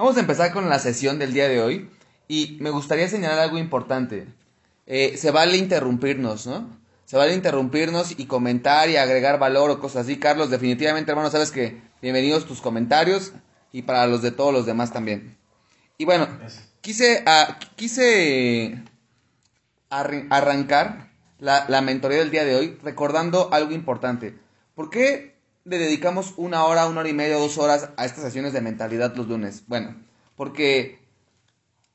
Vamos 0.00 0.16
a 0.16 0.20
empezar 0.20 0.50
con 0.50 0.66
la 0.70 0.78
sesión 0.78 1.18
del 1.18 1.34
día 1.34 1.46
de 1.46 1.60
hoy 1.60 1.90
y 2.26 2.56
me 2.58 2.70
gustaría 2.70 3.06
señalar 3.06 3.38
algo 3.38 3.58
importante. 3.58 4.26
Eh, 4.86 5.18
se 5.18 5.30
vale 5.30 5.58
interrumpirnos, 5.58 6.46
¿no? 6.46 6.74
Se 7.04 7.18
vale 7.18 7.34
interrumpirnos 7.34 8.18
y 8.18 8.24
comentar 8.24 8.88
y 8.88 8.96
agregar 8.96 9.38
valor 9.38 9.70
o 9.70 9.78
cosas 9.78 10.06
así. 10.06 10.16
Carlos, 10.16 10.48
definitivamente, 10.48 11.10
hermano, 11.10 11.28
sabes 11.28 11.50
que 11.50 11.82
bienvenidos 12.00 12.46
tus 12.46 12.62
comentarios 12.62 13.34
y 13.72 13.82
para 13.82 14.06
los 14.06 14.22
de 14.22 14.30
todos 14.30 14.54
los 14.54 14.64
demás 14.64 14.90
también. 14.90 15.36
Y 15.98 16.06
bueno, 16.06 16.28
quise, 16.80 17.22
ah, 17.26 17.58
quise 17.76 18.82
arrancar 19.90 21.10
la, 21.38 21.66
la 21.68 21.82
mentoría 21.82 22.20
del 22.20 22.30
día 22.30 22.46
de 22.46 22.56
hoy 22.56 22.78
recordando 22.82 23.52
algo 23.52 23.72
importante. 23.72 24.34
¿Por 24.74 24.88
qué 24.88 25.29
le 25.64 25.78
dedicamos 25.78 26.34
una 26.36 26.64
hora, 26.64 26.86
una 26.86 27.00
hora 27.00 27.08
y 27.08 27.14
media, 27.14 27.36
dos 27.36 27.58
horas 27.58 27.90
a 27.96 28.04
estas 28.04 28.24
sesiones 28.24 28.52
de 28.52 28.60
mentalidad 28.60 29.14
los 29.14 29.28
lunes? 29.28 29.64
Bueno, 29.66 29.94
porque 30.36 31.00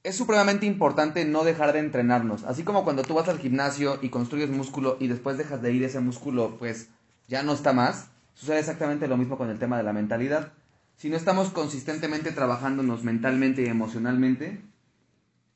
es 0.04 0.16
supremamente 0.16 0.66
importante 0.66 1.26
no 1.26 1.44
dejar 1.44 1.74
de 1.74 1.80
entrenarnos. 1.80 2.44
Así 2.44 2.64
como 2.64 2.84
cuando 2.84 3.02
tú 3.04 3.16
vas 3.16 3.28
al 3.28 3.40
gimnasio 3.40 3.98
y 4.02 4.10
construyes 4.10 4.50
músculo 4.50 4.98
y 5.00 5.08
después 5.08 5.38
dejas 5.38 5.62
de 5.62 5.74
ir 5.74 5.84
ese 5.84 6.00
músculo, 6.00 6.58
pues 6.60 6.90
ya 7.28 7.42
no 7.42 7.54
está 7.54 7.74
más. 7.74 8.10
Sucede 8.36 8.60
exactamente 8.60 9.08
lo 9.08 9.18
mismo 9.18 9.38
con 9.38 9.50
el 9.50 9.58
tema 9.58 9.78
de 9.78 9.84
la 9.84 9.94
mentalidad. 9.94 10.54
Si 10.96 11.10
no 11.10 11.18
estamos 11.18 11.50
consistentemente 11.50 12.32
trabajándonos 12.32 13.04
mentalmente 13.04 13.64
y 13.64 13.66
emocionalmente, 13.66 14.62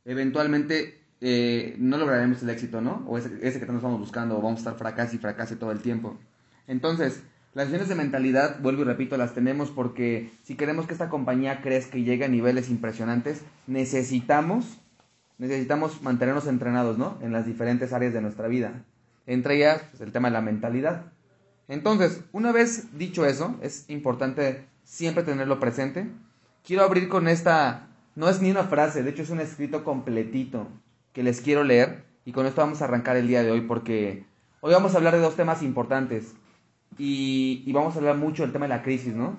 eventualmente 0.03 0.99
eh, 1.21 1.75
no 1.77 1.97
lograremos 1.97 2.41
el 2.41 2.49
éxito, 2.49 2.81
¿no? 2.81 3.05
O 3.07 3.17
ese, 3.17 3.27
ese 3.41 3.59
que 3.59 3.65
estamos 3.65 3.99
buscando, 3.99 4.37
o 4.37 4.41
vamos 4.41 4.57
a 4.57 4.61
estar 4.61 4.75
fracas 4.77 5.13
y 5.13 5.19
fracase 5.19 5.57
todo 5.57 5.71
el 5.71 5.81
tiempo. 5.81 6.17
Entonces, 6.65 7.21
las 7.53 7.65
sesiones 7.65 7.89
de 7.89 7.95
mentalidad, 7.95 8.59
vuelvo 8.61 8.83
y 8.83 8.85
repito, 8.85 9.17
las 9.17 9.33
tenemos 9.33 9.71
porque 9.71 10.31
si 10.43 10.55
queremos 10.55 10.85
que 10.85 10.93
esta 10.93 11.09
compañía 11.09 11.61
crezca 11.61 11.97
y 11.97 12.03
llegue 12.03 12.25
a 12.25 12.29
niveles 12.29 12.69
impresionantes, 12.69 13.41
necesitamos, 13.65 14.77
necesitamos 15.39 16.03
mantenernos 16.03 16.45
entrenados, 16.45 16.99
¿no? 16.99 17.17
En 17.21 17.31
las 17.31 17.47
diferentes 17.47 17.91
áreas 17.91 18.13
de 18.13 18.21
nuestra 18.21 18.47
vida. 18.47 18.85
Entre 19.25 19.55
ellas, 19.55 19.81
pues, 19.89 20.01
el 20.01 20.11
tema 20.11 20.27
de 20.27 20.33
la 20.33 20.41
mentalidad. 20.41 21.11
Entonces, 21.67 22.23
una 22.31 22.51
vez 22.51 22.97
dicho 22.97 23.25
eso, 23.25 23.57
es 23.61 23.89
importante 23.89 24.65
siempre 24.83 25.23
tenerlo 25.23 25.59
presente. 25.59 26.07
Quiero 26.63 26.83
abrir 26.83 27.09
con 27.09 27.27
esta, 27.27 27.87
no 28.15 28.29
es 28.29 28.41
ni 28.41 28.51
una 28.51 28.65
frase, 28.65 29.01
de 29.01 29.09
hecho 29.09 29.23
es 29.23 29.29
un 29.31 29.39
escrito 29.39 29.83
completito 29.83 30.67
que 31.13 31.23
les 31.23 31.41
quiero 31.41 31.63
leer 31.63 32.03
y 32.25 32.31
con 32.31 32.45
esto 32.45 32.61
vamos 32.61 32.81
a 32.81 32.85
arrancar 32.85 33.17
el 33.17 33.27
día 33.27 33.41
de 33.41 33.51
hoy 33.51 33.61
porque 33.61 34.25
hoy 34.61 34.73
vamos 34.73 34.93
a 34.93 34.97
hablar 34.97 35.15
de 35.15 35.21
dos 35.21 35.35
temas 35.35 35.63
importantes 35.63 36.35
y, 36.97 37.71
vamos 37.71 37.95
a 37.95 37.99
hablar 37.99 38.17
mucho 38.17 38.43
del 38.43 38.51
tema 38.51 38.65
de 38.65 38.69
la 38.69 38.83
crisis, 38.83 39.13
¿no? 39.13 39.37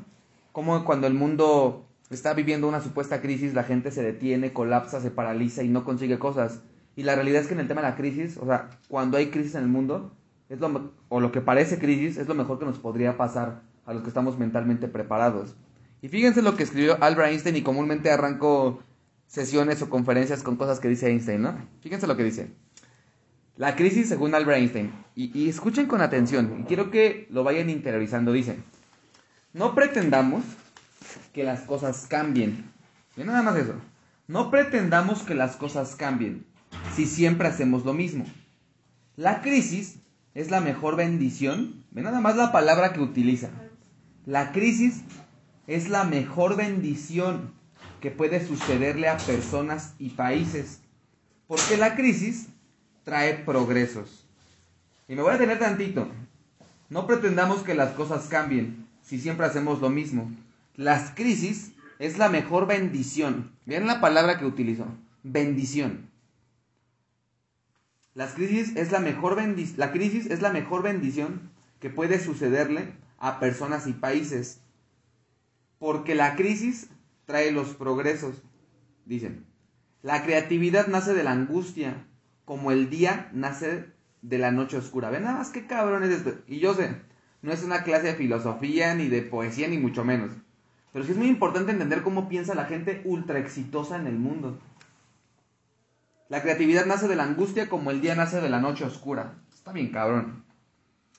Como 0.53 0.84
cuando 0.84 1.06
el 1.06 1.15
mundo 1.15 1.84
está 2.11 2.34
viviendo 2.34 2.69
una 2.69 2.81
supuesta 2.81 3.20
crisis, 3.20 3.55
la 3.55 3.65
gente 3.65 3.91
se 3.91 4.03
detiene, 4.03 4.53
colapsa, 4.53 5.01
se 5.01 5.11
paraliza 5.11 5.62
y 5.62 5.69
no 5.69 5.84
consigue 5.84 6.19
cosas. 6.19 6.62
Y 6.97 7.03
la 7.03 7.15
realidad 7.15 7.43
es 7.43 7.48
que 7.48 7.55
en 7.55 7.61
el 7.61 7.69
tema 7.69 7.83
de 7.83 7.89
la 7.89 7.97
crisis, 7.97 8.37
o 8.39 8.47
sea, 8.47 8.71
cuando 8.89 9.17
hay 9.17 9.27
crisis 9.27 9.55
en 9.55 9.62
el 9.62 9.69
mundo, 9.69 10.12
es 10.48 10.59
lo, 10.61 10.93
o 11.09 11.21
lo 11.21 11.33
que 11.33 11.41
parece 11.41 11.78
crisis, 11.78 12.17
es 12.17 12.27
lo 12.27 12.34
mejor 12.34 12.59
que 12.59 12.65
nos 12.65 12.78
podría 12.78 13.17
pasar 13.17 13.62
a 13.87 13.95
los 13.95 14.03
que 14.03 14.09
estamos 14.09 14.39
mentalmente 14.39 14.89
preparados. 14.89 15.55
Y 16.03 16.09
fíjense 16.09 16.43
lo 16.43 16.56
que 16.56 16.65
escribió 16.65 16.97
Albert 17.03 17.31
Einstein 17.31 17.56
y 17.56 17.62
comúnmente 17.62 18.11
arranco 18.11 18.81
sesiones 19.27 19.81
o 19.83 19.91
conferencias 19.91 20.43
con 20.43 20.56
cosas 20.56 20.81
que 20.81 20.89
dice 20.89 21.09
Einstein, 21.09 21.43
¿no? 21.43 21.55
Fíjense 21.83 22.06
lo 22.06 22.17
que 22.17 22.25
dice. 22.25 22.51
La 23.61 23.77
crisis 23.77 24.08
según 24.08 24.34
Albert 24.34 24.56
Einstein. 24.56 24.91
Y, 25.14 25.47
escuchen 25.47 25.84
con 25.84 26.00
atención, 26.00 26.61
y 26.61 26.64
quiero 26.64 26.91
que 26.91 27.27
lo 27.28 27.44
vayan 27.44 27.69
interiorizando. 27.69 28.33
Dice, 28.33 28.56
no 29.53 29.75
pretendamos 29.75 30.44
que 31.34 31.44
las 31.44 31.61
cosas 31.61 32.06
cambien. 32.08 32.64
Y 33.19 33.22
nada 33.22 33.42
más 33.42 33.56
eso. 33.56 33.75
No 34.28 34.50
pretendamos 34.50 35.25
que 35.25 35.34
las 35.34 35.56
cosas 35.56 35.94
cambien 35.94 36.47
si 36.97 37.05
siempre 37.05 37.48
hacemos 37.48 37.84
lo 37.84 37.92
mismo. 37.92 38.25
La 39.16 39.42
crisis 39.42 39.98
es 40.33 40.50
la 40.50 40.62
mejor 40.62 40.97
bendición. 40.97 41.84
Ve 41.91 42.00
nada 42.00 42.22
más 42.22 42.37
la 42.37 42.53
palabra 42.53 42.94
que 42.94 43.00
utiliza. 43.00 43.50
La 44.25 44.53
crisis 44.53 45.03
es 45.66 45.91
la 45.91 46.04
mejor 46.04 46.56
bendición 46.56 47.53
que 48.00 48.10
puede 48.10 48.43
sucederle 48.43 49.09
a 49.09 49.19
personas 49.19 49.93
y 49.99 50.09
países. 50.09 50.81
Porque 51.47 51.76
la 51.76 51.94
crisis 51.94 52.49
trae 53.05 53.34
progresos. 53.34 54.27
Y 55.09 55.15
me 55.15 55.22
voy 55.22 55.34
a 55.34 55.38
tener 55.38 55.59
tantito. 55.59 56.09
No 56.88 57.06
pretendamos 57.06 57.62
que 57.62 57.75
las 57.75 57.93
cosas 57.93 58.27
cambien 58.27 58.87
si 59.03 59.21
siempre 59.21 59.47
hacemos 59.47 59.81
lo 59.81 59.91
mismo. 59.91 60.31
Las 60.77 61.11
crisis 61.11 61.72
es 61.99 62.19
la 62.19 62.28
mejor 62.28 62.66
bendición. 62.66 63.53
Vean 63.66 63.87
la 63.87 64.00
palabra 64.00 64.38
que 64.38 64.47
utilizo. 64.47 64.87
Bendición. 65.22 66.09
Las 68.15 68.34
crisis 68.34 68.77
es 68.77 68.91
la 68.91 69.00
mejor 69.00 69.41
la 69.77 69.93
crisis 69.93 70.27
es 70.27 70.43
la 70.43 70.53
mejor 70.53 70.82
bendición 70.82 71.50
que 71.78 71.91
puede 71.91 72.21
sucederle 72.21 72.93
a 73.19 73.38
personas 73.38 73.87
y 73.87 73.93
países. 73.93 74.61
Porque 75.78 76.15
la 76.15 76.37
crisis 76.37 76.88
trae 77.25 77.53
los 77.53 77.69
progresos. 77.75 78.34
Dicen, 79.06 79.44
la 80.03 80.22
creatividad 80.22 80.88
nace 80.88 81.15
de 81.15 81.25
la 81.25 81.32
angustia, 81.32 82.06
como 82.50 82.72
el 82.72 82.91
día 82.91 83.31
nace 83.33 83.84
de 84.22 84.38
la 84.38 84.50
noche 84.50 84.77
oscura. 84.77 85.09
Ven 85.09 85.22
nada 85.22 85.38
más 85.38 85.50
qué 85.50 85.69
cabrón 85.69 86.03
es 86.03 86.11
esto. 86.11 86.34
Y 86.49 86.59
yo 86.59 86.75
sé, 86.75 86.97
no 87.43 87.53
es 87.53 87.62
una 87.62 87.84
clase 87.84 88.09
de 88.09 88.15
filosofía, 88.16 88.93
ni 88.97 89.06
de 89.06 89.22
poesía, 89.22 89.69
ni 89.69 89.78
mucho 89.78 90.05
menos. 90.05 90.33
Pero 90.93 91.05
sí 91.05 91.12
es 91.12 91.16
muy 91.16 91.28
importante 91.28 91.71
entender 91.71 92.03
cómo 92.03 92.28
piensa 92.28 92.56
la 92.56 92.65
gente 92.65 93.03
ultra 93.05 93.38
exitosa 93.38 93.94
en 93.94 94.09
el 94.09 94.16
mundo. 94.16 94.59
La 96.28 96.43
creatividad 96.43 96.87
nace 96.87 97.06
de 97.06 97.15
la 97.15 97.22
angustia 97.22 97.69
como 97.69 97.93
el 97.93 98.00
día 98.00 98.16
nace 98.16 98.41
de 98.41 98.50
la 98.50 98.59
noche 98.59 98.84
oscura. 98.84 99.34
Está 99.55 99.71
bien 99.72 99.93
cabrón. 99.93 100.43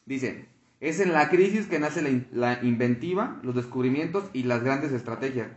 Dice, 0.05 0.49
es 0.81 0.99
en 0.99 1.13
la 1.13 1.29
crisis 1.29 1.67
que 1.67 1.79
nace 1.79 2.01
la, 2.01 2.25
la 2.33 2.61
inventiva, 2.61 3.39
los 3.41 3.55
descubrimientos 3.55 4.25
y 4.33 4.43
las 4.43 4.65
grandes 4.65 4.91
estrategias. 4.91 5.47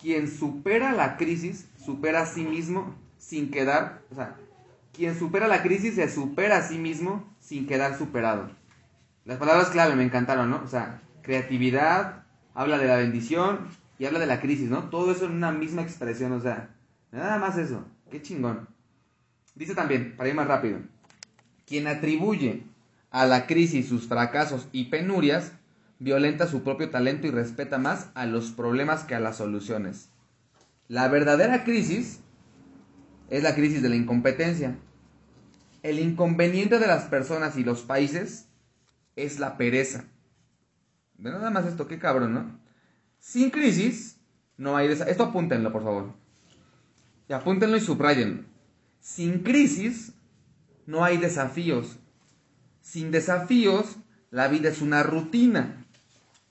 Quien 0.00 0.30
supera 0.30 0.92
la 0.92 1.16
crisis, 1.16 1.66
supera 1.76 2.22
a 2.22 2.26
sí 2.26 2.44
mismo 2.44 2.94
sin 3.18 3.50
quedar, 3.50 4.02
o 4.12 4.14
sea, 4.14 4.36
quien 4.96 5.18
supera 5.18 5.46
la 5.46 5.62
crisis 5.62 5.94
se 5.94 6.08
supera 6.08 6.58
a 6.58 6.62
sí 6.62 6.78
mismo 6.78 7.24
sin 7.38 7.66
quedar 7.66 7.98
superado. 7.98 8.50
Las 9.24 9.38
palabras 9.38 9.68
clave 9.68 9.94
me 9.94 10.04
encantaron, 10.04 10.50
¿no? 10.50 10.62
O 10.64 10.68
sea, 10.68 11.02
creatividad, 11.22 12.24
habla 12.54 12.78
de 12.78 12.86
la 12.86 12.96
bendición 12.96 13.68
y 13.98 14.06
habla 14.06 14.18
de 14.18 14.26
la 14.26 14.40
crisis, 14.40 14.70
¿no? 14.70 14.88
Todo 14.88 15.12
eso 15.12 15.26
en 15.26 15.32
una 15.32 15.52
misma 15.52 15.82
expresión, 15.82 16.32
o 16.32 16.40
sea, 16.40 16.70
nada 17.12 17.38
más 17.38 17.58
eso. 17.58 17.84
Qué 18.10 18.22
chingón. 18.22 18.68
Dice 19.54 19.74
también, 19.74 20.16
para 20.16 20.28
ir 20.28 20.34
más 20.34 20.46
rápido, 20.46 20.78
quien 21.66 21.86
atribuye 21.86 22.62
a 23.10 23.26
la 23.26 23.46
crisis 23.46 23.88
sus 23.88 24.06
fracasos 24.06 24.68
y 24.72 24.86
penurias, 24.86 25.52
violenta 25.98 26.46
su 26.46 26.62
propio 26.62 26.90
talento 26.90 27.26
y 27.26 27.30
respeta 27.30 27.78
más 27.78 28.10
a 28.14 28.26
los 28.26 28.50
problemas 28.50 29.04
que 29.04 29.14
a 29.14 29.20
las 29.20 29.36
soluciones. 29.36 30.10
La 30.88 31.08
verdadera 31.08 31.64
crisis 31.64 32.20
es 33.28 33.42
la 33.42 33.54
crisis 33.54 33.82
de 33.82 33.88
la 33.88 33.96
incompetencia. 33.96 34.76
El 35.86 36.00
inconveniente 36.00 36.80
de 36.80 36.88
las 36.88 37.04
personas 37.04 37.56
y 37.56 37.62
los 37.62 37.82
países 37.82 38.48
es 39.14 39.38
la 39.38 39.56
pereza. 39.56 40.04
De 41.16 41.30
nada 41.30 41.48
más 41.50 41.64
esto, 41.64 41.86
qué 41.86 42.00
cabrón, 42.00 42.34
¿no? 42.34 42.58
Sin 43.20 43.50
crisis 43.50 44.18
no 44.56 44.76
hay... 44.76 44.88
Esto 44.88 45.22
apúntenlo, 45.22 45.70
por 45.70 45.84
favor. 45.84 46.12
Y 47.28 47.32
apúntenlo 47.34 47.76
y 47.76 47.80
subrayenlo. 47.80 48.42
Sin 48.98 49.44
crisis 49.44 50.12
no 50.86 51.04
hay 51.04 51.18
desafíos. 51.18 52.00
Sin 52.80 53.12
desafíos, 53.12 53.96
la 54.32 54.48
vida 54.48 54.70
es 54.70 54.82
una 54.82 55.04
rutina, 55.04 55.86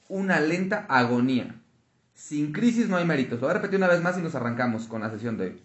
una 0.07 0.40
lenta 0.40 0.85
agonía. 0.88 1.62
Sin 2.13 2.53
crisis 2.53 2.88
no 2.88 2.96
hay 2.96 3.03
méritos. 3.03 3.41
Lo 3.41 3.47
voy 3.47 3.52
a 3.52 3.59
repetir 3.59 3.79
una 3.79 3.90
vez 3.90 4.02
más 4.02 4.17
y 4.17 4.22
nos 4.22 4.35
arrancamos 4.35 4.87
con 4.87 5.02
la 5.02 5.11
sesión 5.11 5.35
de 5.37 5.43
hoy. 5.43 5.65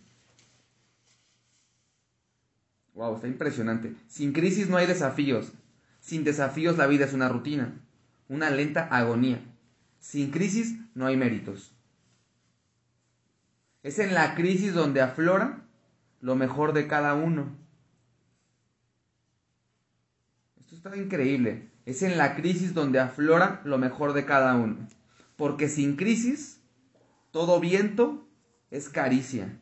Wow, 2.94 3.16
está 3.16 3.28
impresionante. 3.28 3.94
Sin 4.08 4.32
crisis 4.32 4.68
no 4.68 4.76
hay 4.76 4.86
desafíos. 4.86 5.52
Sin 6.00 6.24
desafíos 6.24 6.76
la 6.76 6.86
vida 6.86 7.04
es 7.04 7.12
una 7.12 7.28
rutina, 7.28 7.72
una 8.28 8.50
lenta 8.50 8.88
agonía. 8.90 9.40
Sin 9.98 10.30
crisis 10.30 10.76
no 10.94 11.06
hay 11.06 11.16
méritos. 11.16 11.72
Es 13.82 13.98
en 13.98 14.14
la 14.14 14.34
crisis 14.34 14.74
donde 14.74 15.00
aflora 15.00 15.62
lo 16.20 16.36
mejor 16.36 16.72
de 16.72 16.86
cada 16.86 17.14
uno. 17.14 17.56
Esto 20.58 20.74
está 20.74 20.96
increíble. 20.96 21.70
Es 21.86 22.02
en 22.02 22.18
la 22.18 22.34
crisis 22.34 22.74
donde 22.74 23.00
aflora 23.00 23.60
lo 23.64 23.78
mejor 23.78 24.12
de 24.12 24.24
cada 24.24 24.54
uno. 24.56 24.76
Porque 25.36 25.68
sin 25.68 25.96
crisis, 25.96 26.60
todo 27.30 27.60
viento 27.60 28.26
es 28.70 28.88
caricia 28.88 29.58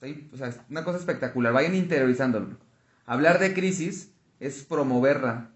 es 0.00 0.60
una 0.70 0.84
cosa 0.84 0.98
espectacular. 0.98 1.52
Vayan 1.52 1.74
interiorizándolo. 1.74 2.56
Hablar 3.04 3.38
de 3.38 3.54
crisis 3.54 4.10
es 4.40 4.64
promoverla. 4.64 5.50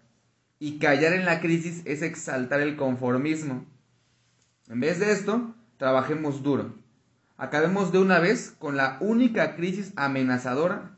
Y 0.59 0.79
callar 0.79 1.15
en 1.15 1.25
la 1.25 1.41
crisis 1.41 1.83
es 1.87 2.03
exaltar 2.03 2.61
el 2.61 2.77
conformismo. 2.77 3.65
En 4.69 4.81
vez 4.81 5.01
de 5.01 5.11
esto, 5.13 5.55
trabajemos 5.79 6.43
duro. 6.43 6.75
Acabemos 7.37 7.93
de 7.93 7.99
una 7.99 8.19
vez 8.19 8.55
con 8.59 8.77
la 8.77 8.99
única 9.01 9.57
crisis 9.57 9.93
amenazadora 9.97 10.97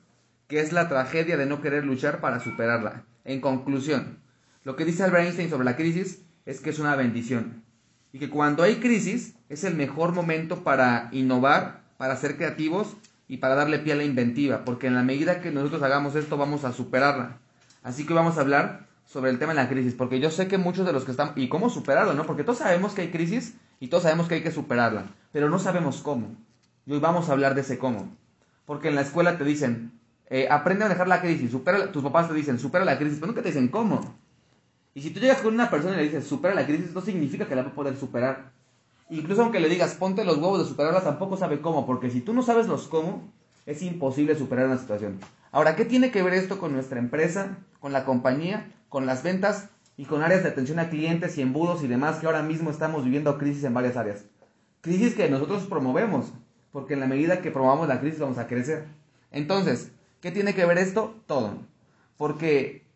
que 0.49 0.61
es 0.61 0.73
la 0.73 0.89
tragedia 0.89 1.37
de 1.37 1.47
no 1.47 1.63
querer 1.63 1.85
luchar 1.85 2.21
para 2.21 2.41
superarla. 2.41 3.05
En 3.25 3.41
conclusión, 3.41 4.19
lo 4.65 4.77
que 4.77 4.85
dice 4.85 5.05
Albert 5.05 5.27
Einstein 5.27 5.49
sobre 5.49 5.65
la 5.65 5.77
crisis 5.77 6.23
es 6.45 6.61
que 6.61 6.71
es 6.71 6.79
una 6.79 6.97
bendición 6.97 7.63
y 8.13 8.19
que 8.19 8.29
cuando 8.29 8.63
hay 8.63 8.77
crisis 8.77 9.35
es 9.49 9.65
el 9.65 9.75
mejor 9.75 10.13
momento 10.13 10.63
para 10.63 11.09
innovar, 11.13 11.83
para 11.97 12.17
ser 12.17 12.37
creativos 12.37 12.97
y 13.33 13.39
para 13.39 13.55
darle 13.55 13.79
pie 13.79 13.95
a 13.95 13.97
la 13.97 14.05
inventiva, 14.05 14.63
porque 14.63 14.89
en 14.89 14.95
la 14.95 15.03
medida 15.03 15.41
que 15.41 15.51
nosotros 15.51 15.83
hagamos 15.83 16.15
esto 16.17 16.37
vamos 16.37 16.65
a 16.65 16.73
superarla. 16.75 17.39
Así 17.83 18.05
que 18.05 18.13
vamos 18.13 18.37
a 18.37 18.43
hablar 18.43 18.89
sobre 19.07 19.31
el 19.31 19.39
tema 19.39 19.55
de 19.55 19.63
la 19.63 19.71
crisis, 19.71 19.95
porque 19.95 20.21
yo 20.21 20.31
sé 20.31 20.49
que 20.49 20.59
muchos 20.59 20.85
de 20.85 20.93
los 20.93 21.07
que 21.07 21.13
están... 21.13 21.33
¿Y 21.37 21.49
cómo 21.49 21.71
superarlo, 21.71 22.13
no? 22.13 22.27
Porque 22.27 22.45
todos 22.45 22.59
sabemos 22.59 22.93
que 22.93 23.01
hay 23.01 23.11
crisis 23.11 23.55
y 23.81 23.89
todos 23.89 24.03
sabemos 24.03 24.29
que 24.29 24.35
hay 24.35 24.43
que 24.43 24.51
superarla, 24.51 25.07
pero 25.33 25.49
no 25.49 25.59
sabemos 25.59 26.03
cómo. 26.03 26.37
Y 26.85 26.93
hoy 26.93 26.99
vamos 27.01 27.31
a 27.31 27.33
hablar 27.33 27.55
de 27.55 27.63
ese 27.63 27.79
cómo. 27.79 28.15
Porque 28.67 28.89
en 28.89 28.97
la 28.97 29.01
escuela 29.01 29.39
te 29.39 29.45
dicen, 29.45 29.99
eh, 30.29 30.49
aprende 30.51 30.85
a 30.85 30.89
manejar 30.89 31.09
la 31.09 31.23
crisis, 31.23 31.53
supera, 31.53 31.91
tus 31.91 32.03
papás 32.03 32.29
te 32.29 32.35
dicen, 32.35 32.59
supera 32.59 32.85
la 32.85 32.99
crisis, 32.99 33.17
pero 33.19 33.29
nunca 33.29 33.41
te 33.41 33.49
dicen 33.49 33.69
cómo. 33.69 34.15
Y 34.93 35.01
si 35.01 35.09
tú 35.09 35.21
llegas 35.21 35.41
con 35.41 35.55
una 35.55 35.71
persona 35.71 35.95
y 35.95 35.97
le 35.97 36.03
dices, 36.03 36.27
supera 36.27 36.55
la 36.55 36.67
crisis, 36.67 36.93
no 36.93 37.01
significa 37.01 37.49
que 37.49 37.57
la 37.57 37.63
va 37.63 37.71
a 37.71 37.75
poder 37.75 37.97
superar. 37.97 38.53
Incluso 39.13 39.43
aunque 39.43 39.61
le 39.61 39.69
digas, 39.69 39.95
ponte 39.95 40.25
los 40.25 40.39
huevos 40.39 40.61
de 40.61 40.65
superarla, 40.65 41.03
tampoco 41.03 41.37
sabe 41.37 41.61
cómo, 41.61 41.85
porque 41.85 42.09
si 42.09 42.23
tú 42.23 42.33
no 42.33 42.43
sabes 42.43 42.67
los 42.67 42.89
cómo, 42.89 43.31
es 43.67 43.83
imposible 43.83 44.35
superar 44.37 44.65
una 44.69 44.79
situación. 44.79 45.21
Ahora, 45.51 45.77
¿qué 45.77 45.85
tiene 45.85 46.11
que 46.11 46.23
ver 46.23 46.33
esto 46.33 46.59
con 46.59 46.73
nuestra 46.73 46.99
empresa, 46.99 47.59
con 47.79 47.93
la 47.93 48.07
compañía, 48.07 48.73
con 48.89 49.05
las 49.05 49.23
ventas 49.23 49.69
y 49.99 50.07
con 50.07 50.23
áreas 50.23 50.43
de 50.43 50.49
atención 50.49 50.79
a 50.79 50.89
clientes 50.89 51.37
y 51.37 51.43
embudos 51.43 51.85
y 51.85 51.89
demás 51.89 52.21
que 52.21 52.27
ahora 52.27 52.43
mismo 52.43 52.71
estamos 52.71 53.05
viviendo 53.05 53.37
crisis 53.37 53.65
en 53.65 53.75
varias 53.75 53.99
áreas? 53.99 54.25
Crisis 54.81 55.15
que 55.15 55.29
nosotros 55.29 55.65
promovemos, 55.65 56.33
porque 56.73 56.95
en 56.95 57.01
la 57.01 57.07
medida 57.07 57.43
que 57.43 57.51
promovamos 57.51 57.89
la 57.89 58.01
crisis 58.01 58.19
vamos 58.19 58.39
a 58.39 58.47
crecer. 58.47 58.87
Entonces, 59.31 59.91
¿qué 60.23 60.31
tiene 60.31 60.55
que 60.55 60.65
ver 60.65 60.79
esto? 60.79 61.15
Todo. 61.27 61.59
Porque 62.17 62.87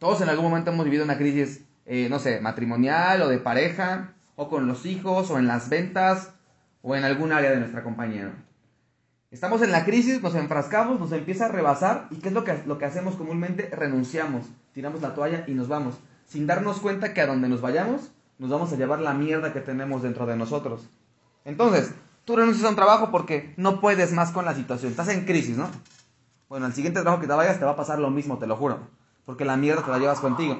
todos 0.00 0.20
en 0.22 0.28
algún 0.28 0.46
momento 0.46 0.72
hemos 0.72 0.84
vivido 0.84 1.04
una 1.04 1.18
crisis, 1.18 1.62
eh, 1.86 2.08
no 2.10 2.18
sé, 2.18 2.40
matrimonial 2.40 3.22
o 3.22 3.28
de 3.28 3.38
pareja, 3.38 4.16
o 4.38 4.48
con 4.48 4.68
los 4.68 4.86
hijos, 4.86 5.30
o 5.32 5.38
en 5.38 5.48
las 5.48 5.68
ventas, 5.68 6.30
o 6.80 6.94
en 6.94 7.04
algún 7.04 7.32
área 7.32 7.50
de 7.50 7.58
nuestra 7.58 7.82
compañía. 7.82 8.32
Estamos 9.32 9.60
en 9.62 9.72
la 9.72 9.84
crisis, 9.84 10.22
nos 10.22 10.36
enfrascamos, 10.36 11.00
nos 11.00 11.10
empieza 11.10 11.46
a 11.46 11.48
rebasar, 11.48 12.06
y 12.10 12.16
¿qué 12.16 12.28
es 12.28 12.34
lo 12.34 12.44
que, 12.44 12.62
lo 12.64 12.78
que 12.78 12.84
hacemos 12.84 13.16
comúnmente? 13.16 13.68
Renunciamos, 13.68 14.46
tiramos 14.72 15.02
la 15.02 15.12
toalla 15.12 15.42
y 15.48 15.54
nos 15.54 15.66
vamos, 15.66 15.96
sin 16.24 16.46
darnos 16.46 16.78
cuenta 16.78 17.12
que 17.12 17.20
a 17.20 17.26
donde 17.26 17.48
nos 17.48 17.60
vayamos, 17.60 18.12
nos 18.38 18.48
vamos 18.48 18.72
a 18.72 18.76
llevar 18.76 19.00
la 19.00 19.12
mierda 19.12 19.52
que 19.52 19.60
tenemos 19.60 20.04
dentro 20.04 20.24
de 20.24 20.36
nosotros. 20.36 20.88
Entonces, 21.44 21.92
tú 22.24 22.36
renuncias 22.36 22.64
a 22.64 22.70
un 22.70 22.76
trabajo 22.76 23.10
porque 23.10 23.52
no 23.56 23.80
puedes 23.80 24.12
más 24.12 24.30
con 24.30 24.44
la 24.44 24.54
situación, 24.54 24.92
estás 24.92 25.08
en 25.08 25.24
crisis, 25.24 25.56
¿no? 25.56 25.68
Bueno, 26.48 26.66
al 26.66 26.74
siguiente 26.74 27.00
trabajo 27.00 27.20
que 27.20 27.26
te 27.26 27.34
vayas 27.34 27.58
te 27.58 27.64
va 27.64 27.72
a 27.72 27.76
pasar 27.76 27.98
lo 27.98 28.10
mismo, 28.10 28.38
te 28.38 28.46
lo 28.46 28.54
juro, 28.54 28.78
porque 29.26 29.44
la 29.44 29.56
mierda 29.56 29.82
te 29.82 29.90
la 29.90 29.98
llevas 29.98 30.20
contigo. 30.20 30.56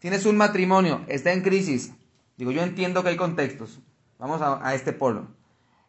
Tienes 0.00 0.26
un 0.26 0.36
matrimonio, 0.36 1.02
está 1.06 1.32
en 1.32 1.42
crisis, 1.42 1.92
Digo, 2.40 2.52
yo 2.52 2.62
entiendo 2.62 3.02
que 3.02 3.10
hay 3.10 3.18
contextos. 3.18 3.80
Vamos 4.18 4.40
a, 4.40 4.74
este 4.74 4.94
polo. 4.94 5.26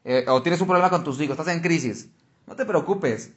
Eh, 0.04 0.26
o 0.28 0.42
tienes 0.42 0.60
un 0.60 0.68
problema 0.68 0.90
con 0.90 1.02
tus 1.02 1.18
hijos, 1.22 1.40
estás 1.40 1.56
en 1.56 1.62
crisis. 1.62 2.10
No 2.46 2.58
te 2.58 2.66
preocupes. 2.66 3.32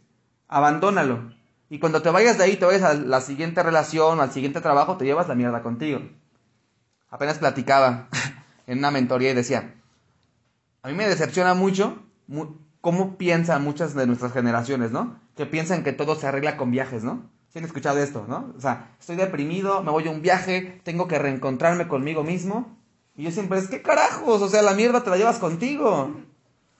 Abandónalo. 0.49 1.33
Y 1.71 1.79
cuando 1.79 2.03
te 2.03 2.11
vayas 2.11 2.39
de 2.39 2.43
ahí, 2.43 2.57
te 2.57 2.65
vayas 2.65 2.83
a 2.83 2.95
la 2.95 3.21
siguiente 3.21 3.63
relación, 3.63 4.21
al 4.21 4.33
siguiente 4.33 4.61
trabajo, 4.61 4.97
te 4.97 5.05
llevas 5.05 5.29
la 5.29 5.37
mierda 5.37 5.63
contigo. 5.63 6.01
Apenas 7.09 7.39
platicaba 7.39 8.09
en 8.67 8.79
una 8.79 8.91
mentoría 8.91 9.31
y 9.31 9.35
decía, 9.35 9.77
a 10.83 10.89
mí 10.89 10.95
me 10.95 11.07
decepciona 11.07 11.55
mucho 11.55 12.03
cómo 12.81 13.17
piensan 13.17 13.63
muchas 13.63 13.95
de 13.95 14.09
nuestras 14.09 14.33
generaciones, 14.33 14.91
¿no? 14.91 15.21
Que 15.37 15.47
piensan 15.47 15.85
que 15.85 15.93
todo 15.93 16.17
se 16.17 16.27
arregla 16.27 16.57
con 16.57 16.73
viajes, 16.73 17.05
¿no? 17.05 17.31
¿Sí 17.51 17.61
han 17.61 17.65
escuchado 17.65 18.01
esto, 18.01 18.25
no? 18.27 18.53
O 18.59 18.61
sea, 18.61 18.97
estoy 18.99 19.15
deprimido, 19.15 19.85
me 19.85 19.93
voy 19.93 20.09
a 20.09 20.11
un 20.11 20.21
viaje, 20.21 20.81
tengo 20.83 21.07
que 21.07 21.21
reencontrarme 21.21 21.87
conmigo 21.87 22.25
mismo 22.25 22.83
y 23.17 23.25
yo 23.25 23.31
siempre 23.31 23.59
es, 23.59 23.69
¿qué 23.69 23.81
carajos? 23.83 24.43
O 24.43 24.49
sea, 24.49 24.63
la 24.63 24.75
mierda 24.75 25.03
te 25.03 25.11
la 25.11 25.17
llevas 25.17 25.39
contigo. 25.39 26.15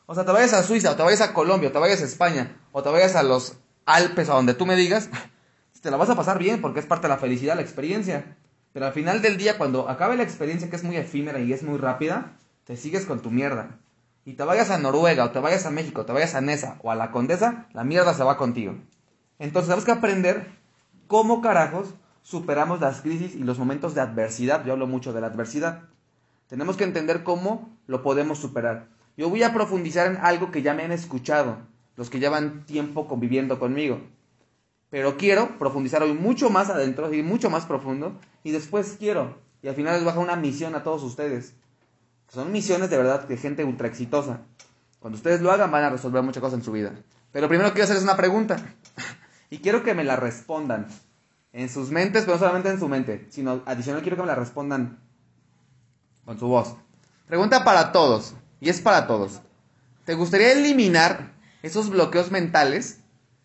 O 0.07 0.15
sea, 0.15 0.25
te 0.25 0.33
vayas 0.33 0.53
a 0.53 0.63
Suiza, 0.63 0.91
o 0.91 0.97
te 0.97 1.03
vayas 1.03 1.21
a 1.21 1.33
Colombia, 1.33 1.69
o 1.69 1.73
te 1.73 1.79
vayas 1.79 2.03
a 2.03 2.05
España, 2.05 2.57
o 2.73 2.83
te 2.83 2.91
vayas 2.91 3.17
a 3.17 3.23
los 3.23 3.57
Alpes, 3.87 4.29
a 4.29 4.35
donde 4.35 4.55
tú 4.55 4.67
me 4.67 4.77
digas, 4.77 5.11
te 5.81 5.91
la 5.91 5.97
vas 5.97 6.11
a 6.11 6.17
pasar 6.17 6.39
bien 6.39 6.61
porque 6.61 6.81
es 6.81 6.87
parte 6.87 7.07
de 7.07 7.15
la 7.15 7.19
felicidad, 7.19 7.55
la 7.55 7.63
experiencia. 7.63 8.37
Pero 8.73 8.87
al 8.87 8.93
final 8.93 9.23
del 9.23 9.37
día, 9.37 9.57
cuando 9.57 9.89
acabe 9.89 10.17
la 10.17 10.25
experiencia 10.25 10.69
que 10.69 10.77
es 10.77 10.83
muy 10.83 10.97
efímera 10.97 11.39
y 11.39 11.53
es 11.53 11.63
muy 11.63 11.79
rápida, 11.79 12.37
te 12.65 12.77
sigues 12.77 13.07
con 13.07 13.21
tu 13.21 13.31
mierda. 13.31 13.79
Y 14.25 14.33
te 14.33 14.43
vayas 14.43 14.71
a 14.71 14.79
Noruega, 14.79 15.25
o 15.25 15.31
te 15.31 15.39
vayas 15.39 15.67
a 15.67 15.71
México, 15.71 16.01
o 16.01 16.07
te 16.07 16.13
vayas 16.13 16.35
a 16.35 16.41
Nesa, 16.41 16.79
o 16.83 16.91
a 16.91 16.95
la 16.95 17.11
Condesa, 17.11 17.69
la 17.73 17.85
mierda 17.85 18.15
se 18.15 18.25
va 18.25 18.37
contigo. 18.37 18.75
Entonces 19.39 19.69
tenemos 19.69 19.85
que 19.85 19.93
aprender 19.93 20.49
cómo 21.07 21.43
carajos 21.43 21.95
superamos 22.23 22.81
las 22.81 23.03
crisis 23.03 23.35
y 23.35 23.45
los 23.45 23.59
momentos 23.59 23.95
de 23.95 24.01
adversidad. 24.01 24.65
Yo 24.65 24.73
hablo 24.73 24.87
mucho 24.87 25.13
de 25.13 25.21
la 25.21 25.27
adversidad. 25.29 25.83
Tenemos 26.55 26.77
que 26.77 26.85
entender 26.85 27.25
cómo 27.25 27.77
lo 27.89 28.05
podemos 28.05 28.39
superar. 28.39 28.87
Yo 29.17 29.29
voy 29.29 29.43
a 29.43 29.53
profundizar 29.53 30.07
en 30.07 30.19
algo 30.19 30.53
que 30.53 30.63
ya 30.63 30.73
me 30.73 30.85
han 30.85 30.93
escuchado, 30.93 31.57
los 31.97 32.11
que 32.11 32.21
llevan 32.21 32.65
tiempo 32.65 33.09
conviviendo 33.09 33.59
conmigo. 33.59 34.01
Pero 34.89 35.17
quiero 35.17 35.59
profundizar 35.59 36.05
hoy 36.05 36.13
mucho 36.13 36.51
más 36.51 36.71
adentro 36.71 37.13
y 37.13 37.25
mucho 37.25 37.51
más 37.51 37.67
profundo. 37.67 38.21
Y 38.45 38.53
después 38.53 38.95
quiero, 39.01 39.37
y 39.63 39.69
al 39.69 39.75
final 39.75 39.97
les 39.97 40.05
baja 40.05 40.21
una 40.21 40.37
misión 40.37 40.77
a 40.77 40.85
todos 40.85 41.03
ustedes. 41.03 41.55
Son 42.29 42.53
misiones 42.53 42.89
de 42.89 42.99
verdad 42.99 43.27
de 43.27 43.37
gente 43.37 43.65
ultra 43.65 43.89
exitosa. 43.89 44.43
Cuando 45.01 45.17
ustedes 45.17 45.41
lo 45.41 45.51
hagan 45.51 45.73
van 45.73 45.83
a 45.83 45.91
resolver 45.91 46.23
muchas 46.23 46.41
cosas 46.41 46.61
en 46.61 46.65
su 46.65 46.71
vida. 46.71 46.93
Pero 47.33 47.49
primero 47.49 47.73
quiero 47.73 47.83
hacerles 47.83 48.05
una 48.05 48.17
pregunta. 48.17 48.65
Y 49.51 49.59
quiero 49.59 49.83
que 49.83 49.95
me 49.95 50.05
la 50.05 50.15
respondan. 50.15 50.87
En 51.53 51.69
sus 51.69 51.91
mentes, 51.91 52.23
pero 52.23 52.35
no 52.35 52.39
solamente 52.39 52.71
en 52.71 52.79
su 52.79 52.89
mente, 52.89 53.27
sino 53.31 53.63
adicional 53.67 54.03
quiero 54.03 54.17
que 54.17 54.23
me 54.23 54.29
la 54.29 54.35
respondan 54.37 55.04
con 56.25 56.39
su 56.39 56.47
voz. 56.49 56.77
Pregunta 57.27 57.65
para 57.65 57.93
todos, 57.93 58.35
y 58.61 58.69
es 58.69 58.81
para 58.81 59.07
todos. 59.07 59.41
¿Te 60.05 60.15
gustaría 60.15 60.53
eliminar 60.53 61.33
esos 61.63 61.91
bloqueos 61.91 62.31
mentales 62.31 63.01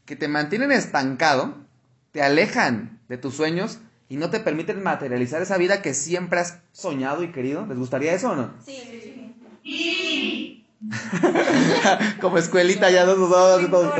que 0.05 0.15
te 0.15 0.27
mantienen 0.27 0.71
estancado, 0.71 1.55
te 2.11 2.21
alejan 2.21 2.99
de 3.07 3.17
tus 3.17 3.35
sueños 3.35 3.79
y 4.09 4.17
no 4.17 4.29
te 4.29 4.39
permiten 4.39 4.83
materializar 4.83 5.41
esa 5.41 5.57
vida 5.57 5.81
que 5.81 5.93
siempre 5.93 6.39
has 6.39 6.59
soñado 6.73 7.23
y 7.23 7.31
querido? 7.31 7.65
¿Les 7.65 7.77
gustaría 7.77 8.13
eso 8.13 8.31
o 8.31 8.35
no? 8.35 8.53
Sí. 8.65 9.45
sí. 9.63 10.65
Como 12.21 12.37
escuelita 12.37 12.89
ya 12.89 13.05
dos, 13.05 13.17
dos, 13.17 13.69
dos, 13.69 13.93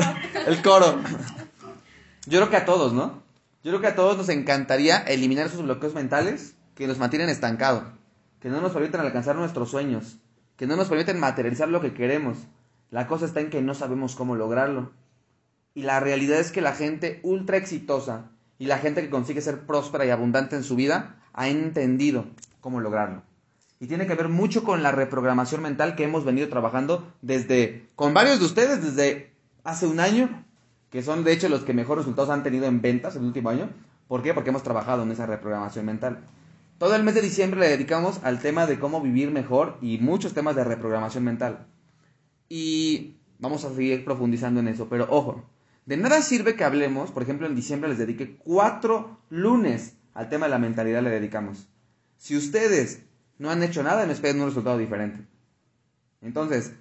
El 0.46 0.62
coro. 0.62 1.00
Yo 2.26 2.38
creo 2.38 2.50
que 2.50 2.56
a 2.56 2.64
todos, 2.64 2.92
¿no? 2.92 3.22
Yo 3.62 3.70
creo 3.70 3.80
que 3.80 3.86
a 3.88 3.94
todos 3.94 4.16
nos 4.16 4.28
encantaría 4.30 4.98
eliminar 4.98 5.46
esos 5.46 5.62
bloqueos 5.62 5.94
mentales 5.94 6.54
que 6.74 6.86
nos 6.86 6.98
mantienen 6.98 7.28
estancados 7.28 7.84
que 8.40 8.48
no 8.48 8.60
nos 8.60 8.72
permiten 8.72 9.00
alcanzar 9.00 9.36
nuestros 9.36 9.70
sueños, 9.70 10.18
que 10.56 10.66
no 10.66 10.76
nos 10.76 10.88
permiten 10.88 11.20
materializar 11.20 11.68
lo 11.68 11.80
que 11.80 11.94
queremos. 11.94 12.38
La 12.90 13.06
cosa 13.06 13.26
está 13.26 13.40
en 13.40 13.50
que 13.50 13.62
no 13.62 13.74
sabemos 13.74 14.16
cómo 14.16 14.34
lograrlo. 14.34 14.90
Y 15.74 15.82
la 15.82 16.00
realidad 16.00 16.40
es 16.40 16.50
que 16.50 16.60
la 16.60 16.72
gente 16.72 17.20
ultra 17.22 17.56
exitosa 17.56 18.30
y 18.58 18.66
la 18.66 18.78
gente 18.78 19.02
que 19.02 19.10
consigue 19.10 19.40
ser 19.40 19.60
próspera 19.66 20.04
y 20.04 20.10
abundante 20.10 20.56
en 20.56 20.64
su 20.64 20.74
vida 20.74 21.16
ha 21.32 21.48
entendido 21.48 22.26
cómo 22.60 22.80
lograrlo. 22.80 23.22
Y 23.78 23.86
tiene 23.86 24.06
que 24.06 24.14
ver 24.14 24.28
mucho 24.28 24.64
con 24.64 24.82
la 24.82 24.92
reprogramación 24.92 25.62
mental 25.62 25.94
que 25.94 26.04
hemos 26.04 26.24
venido 26.24 26.48
trabajando 26.48 27.10
desde, 27.22 27.88
con 27.94 28.12
varios 28.12 28.38
de 28.38 28.44
ustedes 28.44 28.82
desde 28.82 29.32
hace 29.64 29.86
un 29.86 30.00
año, 30.00 30.44
que 30.90 31.02
son 31.02 31.24
de 31.24 31.32
hecho 31.32 31.48
los 31.48 31.62
que 31.62 31.72
mejor 31.72 31.98
resultados 31.98 32.30
han 32.30 32.42
tenido 32.42 32.66
en 32.66 32.82
ventas 32.82 33.16
en 33.16 33.22
el 33.22 33.28
último 33.28 33.48
año. 33.48 33.70
¿Por 34.08 34.22
qué? 34.22 34.34
Porque 34.34 34.50
hemos 34.50 34.62
trabajado 34.62 35.04
en 35.04 35.12
esa 35.12 35.24
reprogramación 35.24 35.86
mental. 35.86 36.18
Todo 36.80 36.96
el 36.96 37.04
mes 37.04 37.14
de 37.14 37.20
diciembre 37.20 37.60
le 37.60 37.68
dedicamos 37.68 38.20
al 38.24 38.40
tema 38.40 38.66
de 38.66 38.78
cómo 38.78 39.02
vivir 39.02 39.30
mejor 39.30 39.76
y 39.82 39.98
muchos 39.98 40.32
temas 40.32 40.56
de 40.56 40.64
reprogramación 40.64 41.22
mental. 41.22 41.66
Y 42.48 43.18
vamos 43.38 43.66
a 43.66 43.74
seguir 43.74 44.02
profundizando 44.02 44.60
en 44.60 44.68
eso, 44.68 44.88
pero 44.88 45.06
ojo, 45.10 45.44
de 45.84 45.98
nada 45.98 46.22
sirve 46.22 46.56
que 46.56 46.64
hablemos, 46.64 47.10
por 47.10 47.22
ejemplo 47.22 47.46
en 47.46 47.54
diciembre 47.54 47.90
les 47.90 47.98
dediqué 47.98 48.38
cuatro 48.38 49.20
lunes 49.28 49.98
al 50.14 50.30
tema 50.30 50.46
de 50.46 50.52
la 50.52 50.58
mentalidad 50.58 51.02
le 51.02 51.10
dedicamos. 51.10 51.68
Si 52.16 52.34
ustedes 52.34 53.02
no 53.36 53.50
han 53.50 53.62
hecho 53.62 53.82
nada, 53.82 54.06
me 54.06 54.14
esperen 54.14 54.40
un 54.40 54.48
resultado 54.48 54.78
diferente. 54.78 55.26
Entonces, 56.22 56.72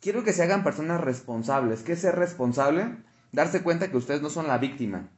quiero 0.00 0.22
que 0.22 0.32
se 0.32 0.44
hagan 0.44 0.62
personas 0.62 1.00
responsables. 1.00 1.82
¿Qué 1.82 1.94
es 1.94 2.00
ser 2.00 2.14
responsable? 2.14 2.98
Darse 3.32 3.64
cuenta 3.64 3.90
que 3.90 3.96
ustedes 3.96 4.22
no 4.22 4.30
son 4.30 4.46
la 4.46 4.58
víctima. 4.58 5.08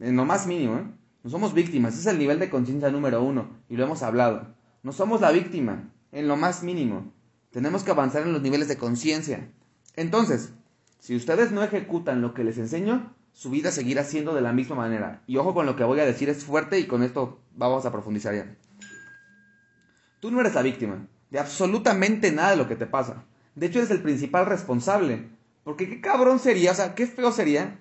En 0.00 0.16
lo 0.16 0.24
más 0.24 0.46
mínimo, 0.46 0.76
¿eh? 0.76 1.03
No 1.24 1.30
somos 1.30 1.54
víctimas, 1.54 1.94
ese 1.94 2.02
es 2.02 2.06
el 2.08 2.18
nivel 2.18 2.38
de 2.38 2.50
conciencia 2.50 2.90
número 2.90 3.22
uno, 3.22 3.48
y 3.70 3.76
lo 3.76 3.84
hemos 3.84 4.02
hablado. 4.02 4.54
No 4.82 4.92
somos 4.92 5.22
la 5.22 5.32
víctima, 5.32 5.90
en 6.12 6.28
lo 6.28 6.36
más 6.36 6.62
mínimo. 6.62 7.14
Tenemos 7.50 7.82
que 7.82 7.92
avanzar 7.92 8.24
en 8.24 8.34
los 8.34 8.42
niveles 8.42 8.68
de 8.68 8.76
conciencia. 8.76 9.48
Entonces, 9.96 10.52
si 10.98 11.16
ustedes 11.16 11.50
no 11.50 11.62
ejecutan 11.62 12.20
lo 12.20 12.34
que 12.34 12.44
les 12.44 12.58
enseño, 12.58 13.14
su 13.32 13.48
vida 13.48 13.70
seguirá 13.70 14.04
siendo 14.04 14.34
de 14.34 14.42
la 14.42 14.52
misma 14.52 14.76
manera. 14.76 15.22
Y 15.26 15.38
ojo 15.38 15.54
con 15.54 15.64
lo 15.64 15.76
que 15.76 15.84
voy 15.84 15.98
a 15.98 16.04
decir, 16.04 16.28
es 16.28 16.44
fuerte 16.44 16.78
y 16.78 16.86
con 16.86 17.02
esto 17.02 17.40
vamos 17.56 17.86
a 17.86 17.90
profundizar 17.92 18.34
ya. 18.34 18.54
Tú 20.20 20.30
no 20.30 20.40
eres 20.40 20.54
la 20.54 20.62
víctima. 20.62 21.08
de 21.30 21.38
absolutamente 21.38 22.32
nada 22.32 22.50
de 22.50 22.56
lo 22.56 22.68
que 22.68 22.76
te 22.76 22.86
pasa. 22.86 23.24
De 23.54 23.66
hecho, 23.66 23.78
eres 23.78 23.90
el 23.90 24.02
principal 24.02 24.44
responsable. 24.44 25.30
Porque 25.64 25.88
qué 25.88 26.02
cabrón 26.02 26.38
sería, 26.38 26.72
o 26.72 26.74
sea, 26.74 26.94
qué 26.94 27.06
feo 27.06 27.32
sería 27.32 27.80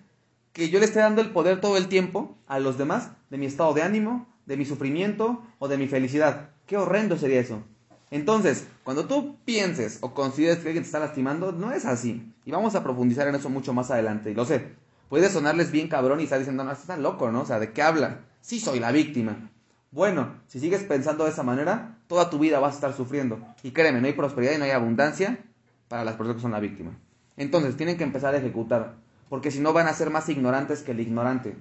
que 0.53 0.69
yo 0.69 0.79
le 0.79 0.85
esté 0.85 0.99
dando 0.99 1.21
el 1.21 1.31
poder 1.31 1.59
todo 1.59 1.77
el 1.77 1.87
tiempo 1.87 2.37
a 2.47 2.59
los 2.59 2.77
demás 2.77 3.09
de 3.29 3.37
mi 3.37 3.47
estado 3.47 3.73
de 3.73 3.81
ánimo, 3.81 4.27
de 4.45 4.55
mi 4.55 4.65
sufrimiento 4.65 5.41
o 5.59 5.67
de 5.67 5.77
mi 5.77 5.87
felicidad. 5.87 6.51
Qué 6.67 6.77
horrendo 6.77 7.17
sería 7.17 7.39
eso. 7.39 7.63
Entonces, 8.11 8.67
cuando 8.83 9.05
tú 9.05 9.37
pienses 9.43 9.97
o 10.01 10.13
consideres 10.13 10.59
que 10.59 10.67
alguien 10.67 10.83
te 10.83 10.87
está 10.87 10.99
lastimando, 10.99 11.51
no 11.51 11.71
es 11.71 11.85
así. 11.85 12.31
Y 12.45 12.51
vamos 12.51 12.75
a 12.75 12.83
profundizar 12.83 13.27
en 13.27 13.35
eso 13.35 13.49
mucho 13.49 13.73
más 13.73 13.89
adelante. 13.89 14.29
Y 14.29 14.35
lo 14.35 14.45
sé, 14.45 14.67
puede 15.09 15.29
sonarles 15.29 15.71
bien 15.71 15.87
cabrón 15.87 16.19
y 16.19 16.25
estar 16.25 16.37
diciendo, 16.37 16.63
no, 16.63 16.71
estás 16.71 16.99
loco, 16.99 17.31
¿no? 17.31 17.41
O 17.41 17.45
sea, 17.45 17.59
¿de 17.59 17.71
qué 17.71 17.81
habla? 17.81 18.19
Sí 18.41 18.59
soy 18.59 18.79
la 18.79 18.91
víctima. 18.91 19.49
Bueno, 19.89 20.35
si 20.47 20.59
sigues 20.59 20.83
pensando 20.83 21.23
de 21.23 21.31
esa 21.31 21.41
manera, 21.41 21.97
toda 22.07 22.29
tu 22.29 22.37
vida 22.37 22.59
vas 22.59 22.73
a 22.73 22.75
estar 22.75 22.93
sufriendo. 22.93 23.39
Y 23.63 23.71
créeme, 23.71 23.99
no 23.99 24.05
hay 24.05 24.13
prosperidad 24.13 24.53
y 24.53 24.57
no 24.59 24.65
hay 24.65 24.71
abundancia 24.71 25.39
para 25.87 26.05
las 26.05 26.15
personas 26.15 26.35
que 26.35 26.41
son 26.43 26.51
la 26.51 26.59
víctima. 26.59 26.91
Entonces, 27.35 27.75
tienen 27.77 27.97
que 27.97 28.03
empezar 28.03 28.35
a 28.35 28.37
ejecutar, 28.37 28.95
porque 29.33 29.49
si 29.49 29.61
no 29.61 29.73
van 29.73 29.87
a 29.87 29.93
ser 29.93 30.11
más 30.11 30.29
ignorantes 30.29 30.83
que 30.83 30.91
el 30.91 30.99
ignorante. 30.99 31.55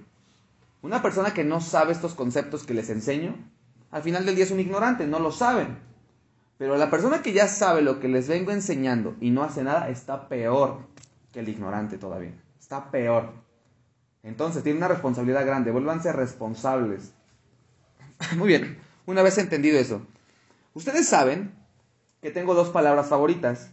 Una 0.83 1.01
persona 1.01 1.33
que 1.33 1.43
no 1.43 1.63
sabe 1.63 1.93
estos 1.93 2.13
conceptos 2.13 2.65
que 2.65 2.75
les 2.75 2.91
enseño, 2.91 3.35
al 3.91 4.03
final 4.03 4.27
del 4.27 4.35
día 4.35 4.45
es 4.45 4.51
un 4.51 4.61
ignorante, 4.61 5.07
no 5.07 5.19
lo 5.19 5.33
saben. 5.33 5.79
Pero 6.59 6.77
la 6.77 6.91
persona 6.91 7.23
que 7.23 7.33
ya 7.33 7.49
sabe 7.49 7.81
lo 7.81 7.99
que 7.99 8.09
les 8.09 8.29
vengo 8.29 8.51
enseñando 8.51 9.17
y 9.23 9.31
no 9.31 9.43
hace 9.43 9.65
nada 9.65 9.89
está 9.89 10.29
peor 10.29 10.81
que 11.33 11.41
el 11.41 11.49
ignorante 11.49 11.97
todavía. 11.97 12.35
Está 12.61 12.91
peor. 12.91 13.33
Entonces 14.23 14.63
tiene 14.63 14.77
una 14.77 14.89
responsabilidad 14.89 15.47
grande. 15.47 15.71
Vuélvanse 15.71 16.13
responsables. 16.13 17.15
Muy 18.37 18.49
bien. 18.49 18.79
Una 19.07 19.23
vez 19.23 19.39
entendido 19.39 19.79
eso. 19.79 20.03
Ustedes 20.75 21.09
saben 21.09 21.55
que 22.21 22.31
tengo 22.31 22.53
dos 22.53 22.69
palabras 22.69 23.09
favoritas. 23.09 23.71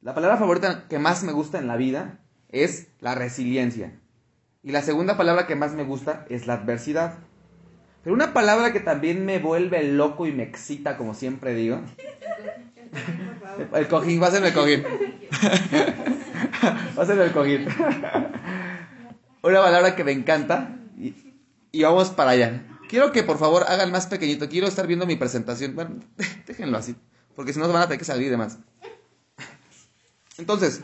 La 0.00 0.12
palabra 0.12 0.38
favorita 0.38 0.88
que 0.88 0.98
más 0.98 1.22
me 1.22 1.30
gusta 1.30 1.60
en 1.60 1.68
la 1.68 1.76
vida 1.76 2.18
es 2.52 2.88
la 3.00 3.14
resiliencia. 3.14 3.98
Y 4.62 4.70
la 4.70 4.82
segunda 4.82 5.16
palabra 5.16 5.46
que 5.46 5.56
más 5.56 5.72
me 5.72 5.82
gusta 5.82 6.24
es 6.28 6.46
la 6.46 6.54
adversidad. 6.54 7.18
Pero 8.04 8.14
una 8.14 8.32
palabra 8.32 8.72
que 8.72 8.80
también 8.80 9.24
me 9.24 9.38
vuelve 9.38 9.82
loco 9.82 10.26
y 10.26 10.32
me 10.32 10.44
excita, 10.44 10.96
como 10.96 11.14
siempre 11.14 11.54
digo. 11.54 11.80
El 13.74 13.88
cojín, 13.88 14.22
ser 14.24 14.44
el 14.44 14.52
cojín. 14.52 14.82
Ser 17.06 17.18
el 17.18 17.32
cojín. 17.32 17.66
Una 19.42 19.60
palabra 19.60 19.96
que 19.96 20.04
me 20.04 20.12
encanta. 20.12 20.76
Y, 20.96 21.82
vamos 21.82 22.10
para 22.10 22.30
allá. 22.30 22.64
Quiero 22.88 23.12
que 23.12 23.22
por 23.22 23.38
favor 23.38 23.64
hagan 23.66 23.90
más 23.90 24.06
pequeñito. 24.06 24.48
Quiero 24.48 24.68
estar 24.68 24.86
viendo 24.86 25.06
mi 25.06 25.16
presentación. 25.16 25.74
Bueno, 25.74 25.96
déjenlo 26.46 26.78
así. 26.78 26.94
Porque 27.34 27.52
si 27.52 27.58
no, 27.58 27.68
van 27.68 27.82
a 27.82 27.86
tener 27.86 27.98
que 27.98 28.04
salir 28.04 28.30
de 28.30 28.36
más. 28.36 28.58
Entonces, 30.38 30.82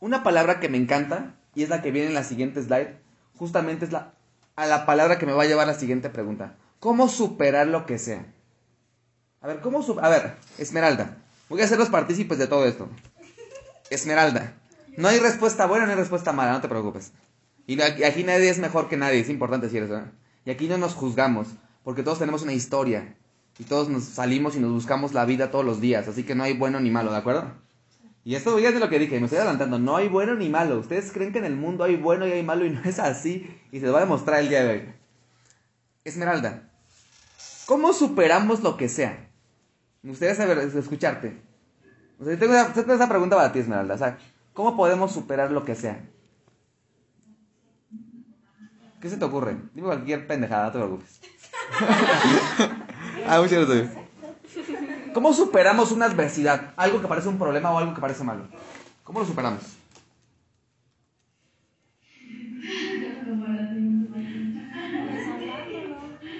una 0.00 0.22
palabra 0.22 0.60
que 0.60 0.68
me 0.68 0.78
encanta, 0.78 1.36
y 1.54 1.62
es 1.62 1.68
la 1.68 1.82
que 1.82 1.90
viene 1.90 2.08
en 2.08 2.14
la 2.14 2.24
siguiente 2.24 2.62
slide, 2.62 2.96
justamente 3.36 3.84
es 3.84 3.92
la 3.92 4.14
a 4.60 4.66
la 4.66 4.84
palabra 4.84 5.18
que 5.18 5.26
me 5.26 5.32
va 5.32 5.44
a 5.44 5.46
llevar 5.46 5.68
a 5.68 5.72
la 5.72 5.78
siguiente 5.78 6.10
pregunta. 6.10 6.54
¿Cómo 6.80 7.08
superar 7.08 7.66
lo 7.66 7.86
que 7.86 7.98
sea? 7.98 8.26
A 9.40 9.46
ver, 9.46 9.60
¿cómo 9.60 9.84
A 10.02 10.08
ver, 10.10 10.36
Esmeralda. 10.58 11.16
Voy 11.48 11.62
a 11.62 11.66
ser 11.66 11.78
los 11.78 11.88
partícipes 11.88 12.38
de 12.38 12.46
todo 12.46 12.66
esto. 12.66 12.88
Esmeralda. 13.88 14.54
No 14.96 15.08
hay 15.08 15.18
respuesta 15.18 15.66
buena, 15.66 15.86
no 15.86 15.92
hay 15.92 15.98
respuesta 15.98 16.32
mala, 16.32 16.52
no 16.52 16.60
te 16.60 16.68
preocupes. 16.68 17.12
Y 17.66 17.80
aquí 17.80 18.22
nadie 18.22 18.50
es 18.50 18.58
mejor 18.58 18.88
que 18.88 18.96
nadie, 18.96 19.20
es 19.20 19.30
importante 19.30 19.66
decir 19.66 19.82
eso. 19.82 19.96
¿eh? 19.96 20.04
Y 20.44 20.50
aquí 20.50 20.68
no 20.68 20.76
nos 20.76 20.94
juzgamos, 20.94 21.48
porque 21.82 22.02
todos 22.02 22.18
tenemos 22.18 22.42
una 22.42 22.52
historia. 22.52 23.16
Y 23.58 23.64
todos 23.64 23.88
nos 23.88 24.04
salimos 24.04 24.56
y 24.56 24.60
nos 24.60 24.72
buscamos 24.72 25.14
la 25.14 25.24
vida 25.24 25.50
todos 25.50 25.64
los 25.64 25.80
días. 25.80 26.08
Así 26.08 26.24
que 26.24 26.34
no 26.34 26.44
hay 26.44 26.54
bueno 26.54 26.80
ni 26.80 26.90
malo, 26.90 27.12
¿de 27.12 27.18
acuerdo? 27.18 27.52
Y 28.22 28.34
esto 28.34 28.58
es 28.58 28.74
de 28.74 28.80
lo 28.80 28.90
que 28.90 28.98
dije, 28.98 29.18
me 29.18 29.26
estoy 29.26 29.38
adelantando, 29.38 29.78
no 29.78 29.96
hay 29.96 30.08
bueno 30.08 30.34
ni 30.34 30.50
malo. 30.50 30.78
Ustedes 30.78 31.10
creen 31.10 31.32
que 31.32 31.38
en 31.38 31.46
el 31.46 31.56
mundo 31.56 31.84
hay 31.84 31.96
bueno 31.96 32.26
y 32.26 32.32
hay 32.32 32.42
malo 32.42 32.66
y 32.66 32.70
no 32.70 32.82
es 32.84 32.98
así. 32.98 33.48
Y 33.72 33.80
se 33.80 33.86
lo 33.86 33.92
va 33.92 33.98
a 33.98 34.02
demostrar 34.02 34.40
el 34.40 34.48
día 34.50 34.62
de 34.62 34.70
hoy. 34.70 34.82
Esmeralda, 36.04 36.70
¿cómo 37.66 37.92
superamos 37.92 38.62
lo 38.62 38.76
que 38.76 38.88
sea? 38.88 39.28
Me 40.02 40.10
gustaría 40.10 40.34
saber, 40.34 40.58
escucharte. 40.58 41.40
O 42.18 42.24
sea, 42.24 42.38
tengo, 42.38 42.54
esa, 42.54 43.08
pregunta 43.08 43.36
para 43.36 43.52
ti, 43.52 43.60
Esmeralda. 43.60 43.94
O 43.94 43.98
sea, 43.98 44.18
¿cómo 44.52 44.76
podemos 44.76 45.12
superar 45.12 45.50
lo 45.50 45.64
que 45.64 45.74
sea? 45.74 46.04
¿Qué 49.00 49.08
se 49.08 49.16
te 49.16 49.24
ocurre? 49.24 49.56
Dime 49.74 49.86
cualquier 49.86 50.26
pendejada, 50.26 50.66
no 50.66 50.72
te 50.72 50.78
preocupes. 50.78 51.20
ah, 53.26 53.40
muchas 53.40 53.66
gracias. 53.66 54.09
¿Cómo 55.12 55.32
superamos 55.32 55.90
una 55.90 56.06
adversidad? 56.06 56.72
Algo 56.76 57.00
que 57.00 57.08
parece 57.08 57.28
un 57.28 57.38
problema 57.38 57.70
o 57.72 57.78
algo 57.78 57.94
que 57.94 58.00
parece 58.00 58.22
malo. 58.22 58.44
¿Cómo 59.02 59.20
lo 59.20 59.26
superamos? 59.26 59.62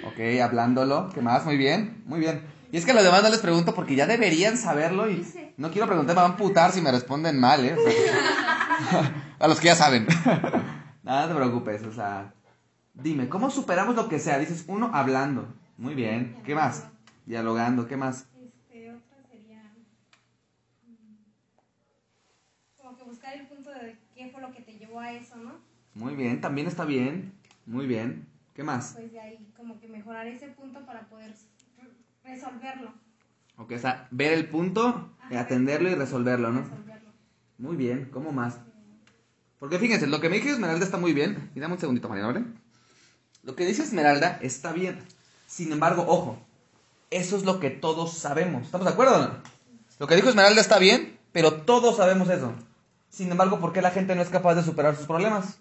Ok, 0.03 0.19
hablándolo. 0.41 1.09
¿Qué 1.13 1.21
más? 1.21 1.45
Muy 1.45 1.57
bien, 1.57 2.01
muy 2.05 2.19
bien. 2.19 2.43
Y 2.71 2.77
es 2.77 2.85
que 2.85 2.91
a 2.91 2.93
los 2.93 3.03
demás 3.03 3.23
no 3.23 3.29
les 3.29 3.39
pregunto 3.39 3.75
porque 3.75 3.95
ya 3.95 4.07
deberían 4.07 4.57
saberlo 4.57 5.09
y 5.09 5.27
no 5.57 5.69
quiero 5.71 5.87
preguntar, 5.87 6.15
me 6.15 6.21
van 6.21 6.31
a 6.31 6.37
putar 6.37 6.71
si 6.71 6.81
me 6.81 6.91
responden 6.91 7.39
mal, 7.39 7.65
¿eh? 7.65 7.75
a 9.39 9.47
los 9.47 9.59
que 9.59 9.67
ya 9.67 9.75
saben. 9.75 10.07
Nada, 11.03 11.23
no 11.23 11.27
te 11.27 11.35
preocupes, 11.35 11.83
o 11.83 11.91
sea, 11.91 12.33
dime, 12.93 13.27
¿cómo 13.27 13.49
superamos 13.49 13.95
lo 13.95 14.07
que 14.07 14.19
sea? 14.19 14.39
Dices, 14.39 14.63
uno, 14.67 14.91
hablando. 14.93 15.53
Muy 15.77 15.93
bien. 15.93 16.37
¿Qué 16.45 16.55
más? 16.55 16.85
Dialogando, 17.25 17.87
¿qué 17.87 17.97
más? 17.97 18.27
A 24.99 25.13
eso, 25.13 25.35
¿no? 25.37 25.59
Muy 25.93 26.15
bien, 26.15 26.41
también 26.41 26.67
está 26.67 26.85
bien. 26.85 27.33
Muy 27.65 27.87
bien. 27.87 28.27
¿Qué 28.53 28.63
más? 28.63 28.93
Pues 28.93 29.11
de 29.11 29.19
ahí, 29.19 29.47
como 29.55 29.79
que 29.79 29.87
mejorar 29.87 30.27
ese 30.27 30.47
punto 30.47 30.85
para 30.85 31.07
poder 31.07 31.33
resolverlo. 32.23 32.93
Ok, 33.57 33.73
o 33.73 33.79
sea, 33.79 34.07
ver 34.11 34.33
el 34.33 34.47
punto, 34.49 35.09
atenderlo 35.29 35.89
y 35.89 35.95
resolverlo, 35.95 36.51
¿no? 36.51 36.63
Muy 37.57 37.75
bien, 37.75 38.09
¿cómo 38.11 38.31
más? 38.31 38.57
Porque 39.59 39.77
fíjense, 39.77 40.07
lo 40.07 40.19
que 40.19 40.29
me 40.29 40.37
dice 40.37 40.51
Esmeralda 40.51 40.83
está 40.83 40.97
muy 40.97 41.13
bien. 41.13 41.51
Y 41.55 41.59
dame 41.59 41.75
un 41.75 41.79
segundito, 41.79 42.09
Mariana, 42.09 42.33
¿vale? 42.33 42.45
Lo 43.43 43.55
que 43.55 43.65
dice 43.65 43.83
Esmeralda 43.83 44.39
está 44.41 44.73
bien. 44.73 44.99
Sin 45.47 45.71
embargo, 45.71 46.05
ojo, 46.07 46.39
eso 47.09 47.37
es 47.37 47.43
lo 47.43 47.59
que 47.59 47.69
todos 47.69 48.13
sabemos. 48.17 48.63
¿Estamos 48.63 48.87
de 48.87 48.93
acuerdo? 48.93 49.37
Lo 49.99 50.07
que 50.07 50.15
dijo 50.15 50.29
Esmeralda 50.29 50.61
está 50.61 50.79
bien, 50.79 51.17
pero 51.31 51.61
todos 51.61 51.97
sabemos 51.97 52.29
eso. 52.29 52.53
Sin 53.11 53.29
embargo, 53.29 53.59
¿por 53.59 53.73
qué 53.73 53.81
la 53.81 53.91
gente 53.91 54.15
no 54.15 54.21
es 54.21 54.29
capaz 54.29 54.55
de 54.55 54.63
superar 54.63 54.95
sus 54.95 55.05
problemas? 55.05 55.59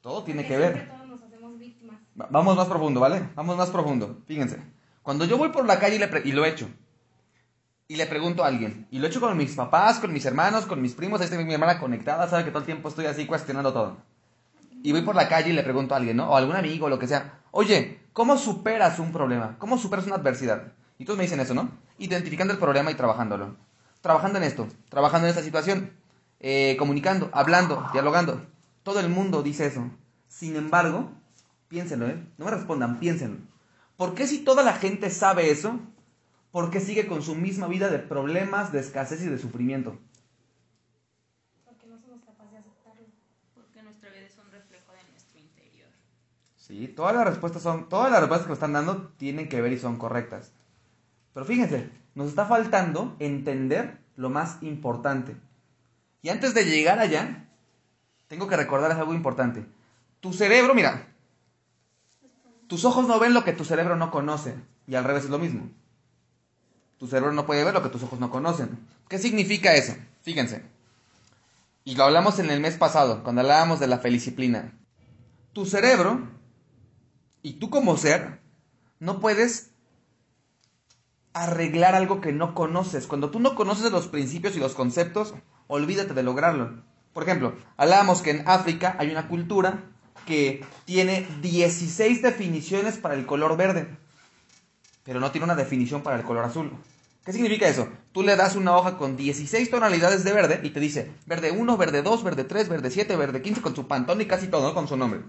Todo 0.00 0.24
tiene 0.24 0.46
que 0.46 0.56
ver. 0.56 0.90
Vamos 2.14 2.56
más 2.56 2.66
profundo, 2.66 3.00
¿vale? 3.00 3.28
Vamos 3.34 3.56
más 3.56 3.70
profundo. 3.70 4.18
Fíjense. 4.26 4.58
Cuando 5.02 5.26
yo 5.26 5.36
voy 5.36 5.50
por 5.50 5.66
la 5.66 5.78
calle 5.78 5.96
y, 5.96 6.28
y, 6.28 6.32
lo 6.32 6.44
he 6.44 6.48
hecho, 6.48 6.68
y 7.86 7.96
le 7.96 8.06
pregunto 8.06 8.44
a 8.44 8.46
alguien, 8.46 8.86
y 8.90 8.98
lo 8.98 9.06
he 9.06 9.10
hecho 9.10 9.20
con 9.20 9.36
mis 9.36 9.54
papás, 9.54 9.98
con 9.98 10.12
mis 10.12 10.24
hermanos, 10.24 10.64
con 10.64 10.80
mis 10.80 10.94
primos, 10.94 11.20
ahí 11.20 11.26
está 11.26 11.36
mi 11.36 11.52
hermana 11.52 11.78
conectada, 11.78 12.28
sabe 12.28 12.44
que 12.44 12.50
todo 12.50 12.60
el 12.60 12.66
tiempo 12.66 12.88
estoy 12.88 13.06
así 13.06 13.26
cuestionando 13.26 13.72
todo. 13.72 13.98
Y 14.82 14.92
voy 14.92 15.02
por 15.02 15.14
la 15.14 15.28
calle 15.28 15.50
y 15.50 15.52
le 15.52 15.62
pregunto 15.62 15.92
a 15.92 15.98
alguien, 15.98 16.16
¿no? 16.16 16.30
O 16.30 16.34
a 16.34 16.38
algún 16.38 16.56
amigo, 16.56 16.86
o 16.86 16.88
lo 16.88 16.98
que 16.98 17.06
sea, 17.06 17.40
oye, 17.50 18.00
¿cómo 18.12 18.38
superas 18.38 18.98
un 18.98 19.12
problema? 19.12 19.56
¿Cómo 19.58 19.76
superas 19.76 20.06
una 20.06 20.16
adversidad? 20.16 20.72
Y 20.98 21.04
todos 21.04 21.18
me 21.18 21.24
dicen 21.24 21.40
eso, 21.40 21.52
¿no? 21.54 21.68
Identificando 22.02 22.52
el 22.52 22.58
problema 22.58 22.90
y 22.90 22.96
trabajándolo. 22.96 23.54
Trabajando 24.00 24.38
en 24.38 24.42
esto, 24.42 24.66
trabajando 24.88 25.28
en 25.28 25.30
esta 25.30 25.44
situación, 25.44 25.92
eh, 26.40 26.74
comunicando, 26.76 27.30
hablando, 27.32 27.86
dialogando. 27.92 28.44
Todo 28.82 28.98
el 28.98 29.08
mundo 29.08 29.44
dice 29.44 29.66
eso. 29.66 29.88
Sin 30.26 30.56
embargo, 30.56 31.12
piénsenlo, 31.68 32.08
¿eh? 32.08 32.20
No 32.38 32.46
me 32.46 32.50
respondan, 32.50 32.98
piénsenlo. 32.98 33.38
¿Por 33.96 34.16
qué 34.16 34.26
si 34.26 34.40
toda 34.40 34.64
la 34.64 34.72
gente 34.72 35.10
sabe 35.10 35.52
eso, 35.52 35.78
por 36.50 36.72
qué 36.72 36.80
sigue 36.80 37.06
con 37.06 37.22
su 37.22 37.36
misma 37.36 37.68
vida 37.68 37.88
de 37.88 38.00
problemas, 38.00 38.72
de 38.72 38.80
escasez 38.80 39.22
y 39.22 39.28
de 39.28 39.38
sufrimiento? 39.38 39.96
Porque 41.64 41.86
no 41.86 42.00
somos 42.00 42.20
capaces 42.24 42.50
de 42.50 42.58
aceptarlo. 42.58 43.06
Porque 43.54 43.80
nuestra 43.84 44.10
vida 44.10 44.26
es 44.26 44.36
un 44.44 44.50
reflejo 44.50 44.90
de 44.90 45.08
nuestro 45.12 45.38
interior. 45.38 45.90
Sí, 46.56 46.88
todas 46.88 47.14
las 47.14 47.28
respuestas 47.28 47.62
son, 47.62 47.88
todas 47.88 48.10
las 48.10 48.18
respuestas 48.18 48.46
que 48.46 48.50
me 48.50 48.54
están 48.54 48.72
dando 48.72 49.12
tienen 49.18 49.48
que 49.48 49.60
ver 49.60 49.72
y 49.72 49.78
son 49.78 49.98
correctas. 49.98 50.50
Pero 51.34 51.46
fíjense, 51.46 51.90
nos 52.14 52.28
está 52.28 52.46
faltando 52.46 53.16
entender 53.18 53.98
lo 54.16 54.30
más 54.30 54.62
importante. 54.62 55.36
Y 56.20 56.28
antes 56.28 56.54
de 56.54 56.64
llegar 56.64 56.98
allá, 56.98 57.48
tengo 58.28 58.48
que 58.48 58.56
recordarles 58.56 58.98
algo 58.98 59.14
importante. 59.14 59.66
Tu 60.20 60.32
cerebro, 60.32 60.74
mira, 60.74 61.08
tus 62.68 62.84
ojos 62.84 63.06
no 63.06 63.18
ven 63.18 63.34
lo 63.34 63.44
que 63.44 63.52
tu 63.52 63.64
cerebro 63.64 63.96
no 63.96 64.10
conoce. 64.10 64.54
Y 64.86 64.94
al 64.94 65.04
revés 65.04 65.24
es 65.24 65.30
lo 65.30 65.38
mismo. 65.38 65.68
Tu 66.98 67.06
cerebro 67.06 67.32
no 67.32 67.46
puede 67.46 67.64
ver 67.64 67.74
lo 67.74 67.82
que 67.82 67.88
tus 67.88 68.02
ojos 68.04 68.20
no 68.20 68.30
conocen. 68.30 68.78
¿Qué 69.08 69.18
significa 69.18 69.74
eso? 69.74 69.94
Fíjense. 70.22 70.62
Y 71.84 71.96
lo 71.96 72.04
hablamos 72.04 72.38
en 72.38 72.48
el 72.50 72.60
mes 72.60 72.76
pasado, 72.76 73.24
cuando 73.24 73.40
hablábamos 73.40 73.80
de 73.80 73.88
la 73.88 73.98
feliciplina. 73.98 74.72
Tu 75.52 75.66
cerebro 75.66 76.28
y 77.42 77.54
tú 77.54 77.70
como 77.70 77.96
ser 77.96 78.40
No 79.00 79.18
puedes 79.18 79.71
arreglar 81.34 81.94
algo 81.94 82.20
que 82.20 82.32
no 82.32 82.54
conoces. 82.54 83.06
Cuando 83.06 83.30
tú 83.30 83.40
no 83.40 83.54
conoces 83.54 83.90
los 83.90 84.08
principios 84.08 84.56
y 84.56 84.60
los 84.60 84.74
conceptos, 84.74 85.34
olvídate 85.66 86.14
de 86.14 86.22
lograrlo. 86.22 86.82
Por 87.12 87.24
ejemplo, 87.24 87.54
hablábamos 87.76 88.22
que 88.22 88.30
en 88.30 88.48
África 88.48 88.96
hay 88.98 89.10
una 89.10 89.28
cultura 89.28 89.84
que 90.26 90.64
tiene 90.84 91.26
16 91.40 92.22
definiciones 92.22 92.96
para 92.96 93.14
el 93.14 93.26
color 93.26 93.56
verde, 93.56 93.88
pero 95.04 95.20
no 95.20 95.30
tiene 95.30 95.44
una 95.44 95.54
definición 95.54 96.02
para 96.02 96.16
el 96.16 96.22
color 96.22 96.44
azul. 96.44 96.72
¿Qué 97.24 97.32
significa 97.32 97.68
eso? 97.68 97.88
Tú 98.12 98.22
le 98.22 98.34
das 98.34 98.56
una 98.56 98.76
hoja 98.76 98.96
con 98.96 99.16
16 99.16 99.70
tonalidades 99.70 100.24
de 100.24 100.32
verde 100.32 100.60
y 100.64 100.70
te 100.70 100.80
dice 100.80 101.12
verde 101.26 101.52
1, 101.52 101.76
verde 101.76 102.02
2, 102.02 102.24
verde 102.24 102.44
3, 102.44 102.68
verde 102.68 102.90
7, 102.90 103.14
verde 103.16 103.42
15 103.42 103.62
con 103.62 103.76
su 103.76 103.86
pantón 103.86 104.20
y 104.20 104.26
casi 104.26 104.48
todo. 104.48 104.74
Con 104.74 104.88
su 104.88 104.96
nombre. 104.96 105.20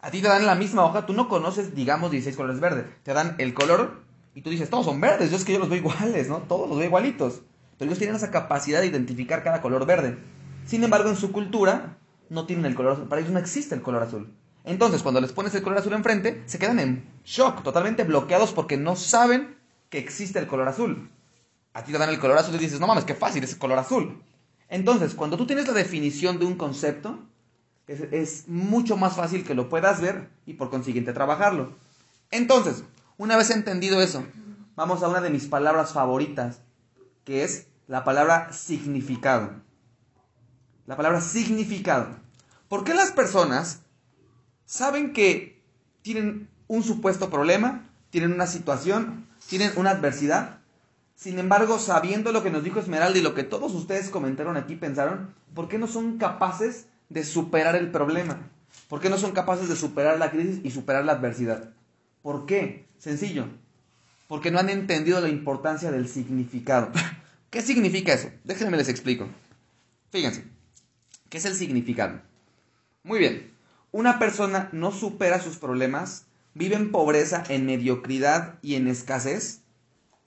A 0.00 0.12
ti 0.12 0.22
te 0.22 0.28
dan 0.28 0.46
la 0.46 0.54
misma 0.54 0.84
hoja, 0.84 1.06
tú 1.06 1.12
no 1.12 1.28
conoces, 1.28 1.74
digamos, 1.74 2.12
16 2.12 2.36
colores 2.36 2.60
verdes. 2.60 2.86
Te 3.02 3.14
dan 3.14 3.34
el 3.38 3.52
color 3.52 4.04
y 4.38 4.40
tú 4.40 4.50
dices, 4.50 4.70
todos 4.70 4.86
son 4.86 5.00
verdes, 5.00 5.32
yo 5.32 5.36
es 5.36 5.44
que 5.44 5.52
yo 5.52 5.58
los 5.58 5.68
veo 5.68 5.80
iguales, 5.80 6.28
¿no? 6.28 6.38
Todos 6.42 6.68
los 6.68 6.78
veo 6.78 6.86
igualitos. 6.86 7.42
Pero 7.76 7.88
ellos 7.88 7.98
tienen 7.98 8.14
esa 8.14 8.30
capacidad 8.30 8.80
de 8.80 8.86
identificar 8.86 9.42
cada 9.42 9.60
color 9.60 9.84
verde. 9.84 10.16
Sin 10.64 10.84
embargo, 10.84 11.08
en 11.08 11.16
su 11.16 11.32
cultura 11.32 11.98
no 12.30 12.46
tienen 12.46 12.64
el 12.64 12.76
color 12.76 12.92
azul. 12.92 13.08
Para 13.08 13.20
ellos 13.20 13.32
no 13.32 13.40
existe 13.40 13.74
el 13.74 13.82
color 13.82 14.04
azul. 14.04 14.32
Entonces, 14.62 15.02
cuando 15.02 15.20
les 15.20 15.32
pones 15.32 15.52
el 15.56 15.62
color 15.62 15.78
azul 15.80 15.92
enfrente, 15.92 16.40
se 16.46 16.60
quedan 16.60 16.78
en 16.78 17.04
shock, 17.24 17.64
totalmente 17.64 18.04
bloqueados 18.04 18.52
porque 18.52 18.76
no 18.76 18.94
saben 18.94 19.56
que 19.90 19.98
existe 19.98 20.38
el 20.38 20.46
color 20.46 20.68
azul. 20.68 21.10
A 21.72 21.82
ti 21.82 21.90
te 21.90 21.98
dan 21.98 22.10
el 22.10 22.20
color 22.20 22.38
azul 22.38 22.54
y 22.54 22.58
dices, 22.58 22.78
no 22.78 22.86
mames, 22.86 23.04
qué 23.04 23.16
fácil, 23.16 23.42
es 23.42 23.54
el 23.54 23.58
color 23.58 23.80
azul. 23.80 24.22
Entonces, 24.68 25.16
cuando 25.16 25.36
tú 25.36 25.48
tienes 25.48 25.66
la 25.66 25.74
definición 25.74 26.38
de 26.38 26.44
un 26.44 26.54
concepto, 26.54 27.18
es, 27.88 28.02
es, 28.12 28.44
mucho 28.46 28.96
más 28.96 29.16
fácil 29.16 29.42
que 29.42 29.56
lo 29.56 29.68
puedas 29.68 30.00
ver 30.00 30.28
y 30.46 30.54
por 30.54 30.70
consiguiente 30.70 31.12
trabajarlo. 31.12 31.72
Entonces, 32.30 32.84
una 33.18 33.36
vez 33.36 33.50
entendido 33.50 34.00
eso, 34.00 34.24
vamos 34.76 35.02
a 35.02 35.08
una 35.08 35.20
de 35.20 35.30
mis 35.30 35.46
palabras 35.46 35.92
favoritas, 35.92 36.60
que 37.24 37.42
es 37.42 37.66
la 37.88 38.04
palabra 38.04 38.52
significado. 38.52 39.50
La 40.86 40.96
palabra 40.96 41.20
significado. 41.20 42.16
¿Por 42.68 42.84
qué 42.84 42.94
las 42.94 43.10
personas 43.10 43.80
saben 44.64 45.12
que 45.12 45.60
tienen 46.02 46.48
un 46.68 46.82
supuesto 46.84 47.28
problema, 47.28 47.90
tienen 48.10 48.32
una 48.32 48.46
situación, 48.46 49.26
tienen 49.48 49.72
una 49.76 49.90
adversidad? 49.90 50.60
Sin 51.16 51.40
embargo, 51.40 51.80
sabiendo 51.80 52.30
lo 52.30 52.44
que 52.44 52.50
nos 52.50 52.62
dijo 52.62 52.78
Esmeralda 52.78 53.18
y 53.18 53.22
lo 53.22 53.34
que 53.34 53.42
todos 53.42 53.74
ustedes 53.74 54.10
comentaron 54.10 54.56
aquí, 54.56 54.76
pensaron, 54.76 55.34
¿por 55.54 55.68
qué 55.68 55.78
no 55.78 55.88
son 55.88 56.18
capaces 56.18 56.86
de 57.08 57.24
superar 57.24 57.74
el 57.74 57.90
problema? 57.90 58.38
¿Por 58.88 59.00
qué 59.00 59.10
no 59.10 59.18
son 59.18 59.32
capaces 59.32 59.68
de 59.68 59.74
superar 59.74 60.18
la 60.20 60.30
crisis 60.30 60.60
y 60.62 60.70
superar 60.70 61.04
la 61.04 61.12
adversidad? 61.12 61.70
¿Por 62.22 62.46
qué? 62.46 62.87
Sencillo. 62.98 63.46
Porque 64.26 64.50
no 64.50 64.58
han 64.58 64.70
entendido 64.70 65.20
la 65.20 65.28
importancia 65.28 65.90
del 65.90 66.08
significado. 66.08 66.90
¿Qué 67.50 67.62
significa 67.62 68.12
eso? 68.12 68.30
Déjenme 68.44 68.76
les 68.76 68.88
explico. 68.88 69.26
Fíjense, 70.10 70.44
¿qué 71.28 71.38
es 71.38 71.44
el 71.44 71.54
significado? 71.54 72.20
Muy 73.02 73.18
bien, 73.18 73.52
una 73.90 74.18
persona 74.18 74.68
no 74.72 74.92
supera 74.92 75.40
sus 75.40 75.56
problemas, 75.56 76.26
vive 76.54 76.76
en 76.76 76.92
pobreza, 76.92 77.42
en 77.48 77.64
mediocridad 77.64 78.58
y 78.60 78.74
en 78.74 78.88
escasez. 78.88 79.62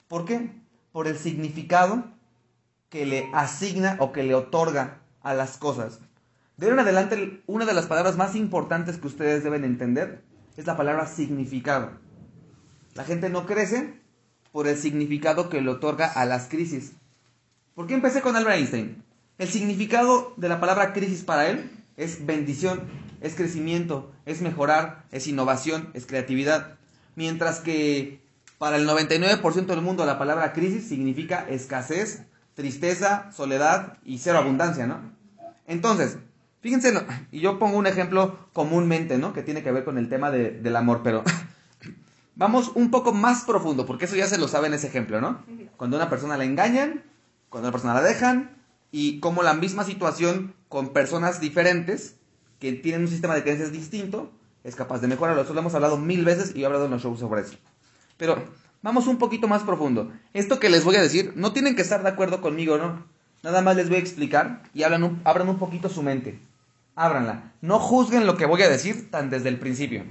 ¿Por 0.07 0.25
qué? 0.25 0.51
Por 0.91 1.07
el 1.07 1.17
significado 1.17 2.05
que 2.89 3.05
le 3.05 3.29
asigna 3.33 3.97
o 3.99 4.11
que 4.11 4.23
le 4.23 4.33
otorga 4.33 5.01
a 5.21 5.33
las 5.33 5.57
cosas. 5.57 5.99
De 6.57 6.67
ahora 6.67 6.81
en 6.81 6.87
adelante, 6.87 7.41
una 7.47 7.65
de 7.65 7.73
las 7.73 7.85
palabras 7.85 8.17
más 8.17 8.35
importantes 8.35 8.97
que 8.97 9.07
ustedes 9.07 9.43
deben 9.43 9.63
entender 9.63 10.23
es 10.57 10.65
la 10.65 10.77
palabra 10.77 11.07
significado. 11.07 11.91
La 12.95 13.03
gente 13.03 13.29
no 13.29 13.45
crece 13.45 13.93
por 14.51 14.67
el 14.67 14.77
significado 14.77 15.49
que 15.49 15.61
le 15.61 15.69
otorga 15.69 16.07
a 16.07 16.25
las 16.25 16.47
crisis. 16.47 16.93
¿Por 17.75 17.87
qué 17.87 17.93
empecé 17.93 18.21
con 18.21 18.35
Albert 18.35 18.57
Einstein? 18.57 19.03
El 19.37 19.47
significado 19.47 20.33
de 20.37 20.49
la 20.49 20.59
palabra 20.59 20.93
crisis 20.93 21.23
para 21.23 21.49
él 21.49 21.71
es 21.97 22.25
bendición, 22.25 22.81
es 23.21 23.35
crecimiento, 23.35 24.11
es 24.25 24.41
mejorar, 24.41 25.05
es 25.11 25.27
innovación, 25.27 25.89
es 25.93 26.05
creatividad. 26.05 26.75
Mientras 27.15 27.59
que 27.59 28.21
para 28.57 28.77
el 28.77 28.87
99% 28.87 29.65
del 29.65 29.81
mundo 29.81 30.05
la 30.05 30.19
palabra 30.19 30.53
crisis 30.53 30.87
significa 30.87 31.45
escasez, 31.49 32.23
tristeza, 32.53 33.31
soledad 33.31 33.97
y 34.05 34.19
cero 34.19 34.37
abundancia, 34.37 34.85
¿no? 34.85 34.99
Entonces, 35.65 36.17
fíjense, 36.61 36.93
y 37.31 37.39
yo 37.39 37.57
pongo 37.57 37.77
un 37.77 37.87
ejemplo 37.87 38.37
comúnmente, 38.53 39.17
¿no? 39.17 39.33
Que 39.33 39.41
tiene 39.41 39.63
que 39.63 39.71
ver 39.71 39.83
con 39.83 39.97
el 39.97 40.09
tema 40.09 40.29
de, 40.29 40.51
del 40.51 40.75
amor, 40.75 41.01
pero 41.03 41.23
vamos 42.35 42.71
un 42.75 42.91
poco 42.91 43.13
más 43.13 43.43
profundo, 43.43 43.85
porque 43.85 44.05
eso 44.05 44.15
ya 44.15 44.27
se 44.27 44.37
lo 44.37 44.47
sabe 44.47 44.67
en 44.67 44.73
ese 44.73 44.87
ejemplo, 44.87 45.21
¿no? 45.21 45.43
Cuando 45.77 45.97
una 45.97 46.09
persona 46.09 46.37
la 46.37 46.45
engañan, 46.45 47.03
cuando 47.49 47.67
una 47.67 47.71
persona 47.71 47.93
la 47.93 48.01
dejan, 48.01 48.57
y 48.91 49.19
como 49.19 49.43
la 49.43 49.53
misma 49.53 49.83
situación 49.83 50.53
con 50.69 50.89
personas 50.89 51.39
diferentes, 51.39 52.15
que 52.59 52.73
tienen 52.73 53.01
un 53.01 53.07
sistema 53.07 53.35
de 53.35 53.41
creencias 53.41 53.71
distinto, 53.71 54.31
es 54.63 54.75
capaz 54.75 54.99
de 54.99 55.07
mejorarlo. 55.07 55.41
Eso 55.41 55.53
lo 55.53 55.61
hemos 55.61 55.73
hablado 55.73 55.97
mil 55.97 56.23
veces 56.23 56.55
y 56.55 56.61
he 56.61 56.65
hablado 56.65 56.85
en 56.85 56.91
los 56.91 57.01
shows 57.01 57.19
sobre 57.19 57.41
eso. 57.41 57.55
Pero 58.17 58.43
vamos 58.81 59.07
un 59.07 59.17
poquito 59.17 59.47
más 59.47 59.63
profundo. 59.63 60.11
Esto 60.33 60.59
que 60.59 60.69
les 60.69 60.83
voy 60.83 60.95
a 60.95 61.01
decir, 61.01 61.33
no 61.35 61.53
tienen 61.53 61.75
que 61.75 61.81
estar 61.81 62.03
de 62.03 62.09
acuerdo 62.09 62.41
conmigo, 62.41 62.77
¿no? 62.77 63.03
Nada 63.43 63.61
más 63.61 63.75
les 63.75 63.87
voy 63.87 63.97
a 63.97 64.01
explicar 64.01 64.61
y 64.73 64.83
abran 64.83 65.03
un, 65.03 65.21
abran 65.23 65.49
un 65.49 65.57
poquito 65.57 65.89
su 65.89 66.03
mente. 66.03 66.39
Ábranla. 66.95 67.53
No 67.61 67.79
juzguen 67.79 68.27
lo 68.27 68.37
que 68.37 68.45
voy 68.45 68.61
a 68.61 68.69
decir 68.69 69.09
tan 69.09 69.31
desde 69.31 69.49
el 69.49 69.57
principio. 69.57 70.03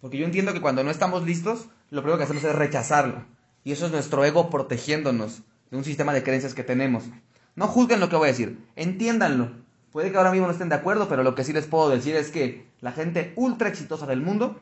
Porque 0.00 0.18
yo 0.18 0.24
entiendo 0.24 0.52
que 0.52 0.60
cuando 0.60 0.84
no 0.84 0.90
estamos 0.90 1.24
listos, 1.24 1.66
lo 1.90 2.02
primero 2.02 2.18
que 2.18 2.24
hacemos 2.24 2.44
es 2.44 2.54
rechazarlo. 2.54 3.24
Y 3.64 3.72
eso 3.72 3.86
es 3.86 3.92
nuestro 3.92 4.24
ego 4.24 4.50
protegiéndonos 4.50 5.42
de 5.70 5.76
un 5.76 5.84
sistema 5.84 6.12
de 6.12 6.22
creencias 6.22 6.54
que 6.54 6.64
tenemos. 6.64 7.04
No 7.56 7.66
juzguen 7.66 8.00
lo 8.00 8.08
que 8.08 8.16
voy 8.16 8.28
a 8.28 8.32
decir, 8.32 8.58
entiéndanlo. 8.76 9.50
Puede 9.90 10.10
que 10.10 10.16
ahora 10.16 10.30
mismo 10.30 10.46
no 10.46 10.52
estén 10.52 10.68
de 10.68 10.76
acuerdo, 10.76 11.08
pero 11.08 11.22
lo 11.22 11.34
que 11.34 11.44
sí 11.44 11.52
les 11.52 11.66
puedo 11.66 11.88
decir 11.88 12.14
es 12.14 12.30
que 12.30 12.66
la 12.80 12.92
gente 12.92 13.32
ultra 13.36 13.68
exitosa 13.68 14.06
del 14.06 14.20
mundo, 14.20 14.60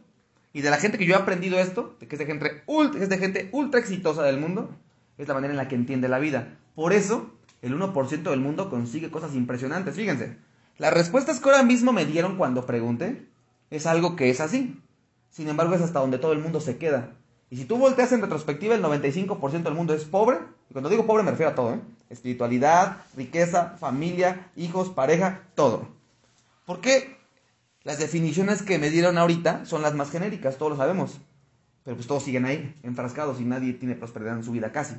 y 0.57 0.62
de 0.62 0.70
la 0.70 0.79
gente 0.79 0.96
que 0.96 1.05
yo 1.05 1.14
he 1.14 1.18
aprendido 1.18 1.59
esto, 1.59 1.94
de 2.01 2.09
que 2.09 2.14
es 2.14 2.18
de 2.18 2.25
gente 2.25 2.62
ultra, 2.64 3.03
es 3.03 3.11
de 3.11 3.18
gente 3.18 3.51
ultra 3.53 3.79
exitosa 3.79 4.22
del 4.22 4.40
mundo, 4.40 4.75
es 5.18 5.29
la 5.29 5.35
manera 5.35 5.53
en 5.53 5.59
la 5.59 5.68
que 5.68 5.75
entiende 5.75 6.09
la 6.09 6.18
vida. 6.18 6.57
Por 6.75 6.94
eso, 6.94 7.31
el 7.61 7.79
1% 7.79 8.22
del 8.22 8.40
mundo 8.40 8.70
consigue 8.70 9.11
cosas 9.11 9.35
impresionantes. 9.35 9.96
Fíjense, 9.96 10.38
las 10.79 10.94
respuestas 10.94 11.40
que 11.40 11.51
ahora 11.51 11.62
mismo 11.62 11.92
me 11.92 12.07
dieron 12.07 12.38
cuando 12.38 12.64
pregunté 12.64 13.27
es 13.68 13.85
algo 13.85 14.16
que 14.16 14.31
es 14.31 14.40
así. 14.40 14.81
Sin 15.31 15.49
embargo, 15.49 15.75
es 15.75 15.83
hasta 15.83 16.01
donde 16.01 16.19
todo 16.19 16.33
el 16.33 16.39
mundo 16.39 16.61
se 16.61 16.79
queda. 16.79 17.12
Y 17.51 17.57
si 17.57 17.65
tú 17.65 17.79
volteas 17.79 18.12
en 18.12 18.23
retrospectiva, 18.23 18.75
el 18.75 18.83
95% 18.83 19.62
del 19.62 19.75
mundo 19.75 19.95
es 19.95 20.05
pobre. 20.05 20.39
Y 20.69 20.73
cuando 20.73 20.91
digo 20.91 21.07
pobre 21.07 21.23
me 21.23 21.31
refiero 21.31 21.53
a 21.53 21.55
todo, 21.55 21.75
¿eh? 21.75 21.81
Espiritualidad, 22.11 22.99
riqueza, 23.17 23.77
familia, 23.79 24.51
hijos, 24.57 24.91
pareja, 24.91 25.43
todo. 25.55 25.89
¿Por 26.65 26.81
qué? 26.81 27.17
Las 27.85 27.99
definiciones 27.99 28.62
que 28.62 28.79
me 28.79 28.91
dieron 28.91 29.17
ahorita 29.17 29.65
son 29.65 29.83
las 29.83 29.95
más 29.95 30.11
genéricas, 30.11 30.59
todos 30.59 30.73
lo 30.73 30.77
sabemos. 30.77 31.21
Pero 31.85 31.97
pues 31.97 32.09
todos 32.09 32.25
siguen 32.25 32.45
ahí, 32.45 32.75
enfrascados 32.83 33.41
y 33.41 33.45
nadie 33.45 33.73
tiene 33.75 33.95
prosperidad 33.95 34.37
en 34.37 34.45
su 34.45 34.51
vida 34.51 34.73
casi. 34.73 34.97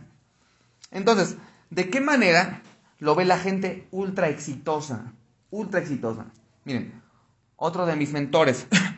Entonces, 0.91 1.35
¿de 1.69 1.89
qué 1.89 1.99
manera 1.99 2.61
lo 2.99 3.13
ve 3.13 3.25
la 3.25 3.37
gente 3.37 3.87
ultra 3.91 4.29
exitosa? 4.29 5.11
Ultra 5.49 5.81
exitosa. 5.81 6.27
Miren, 6.63 7.01
otro 7.57 7.85
de 7.85 7.97
mis 7.97 8.13
mentores 8.13 8.67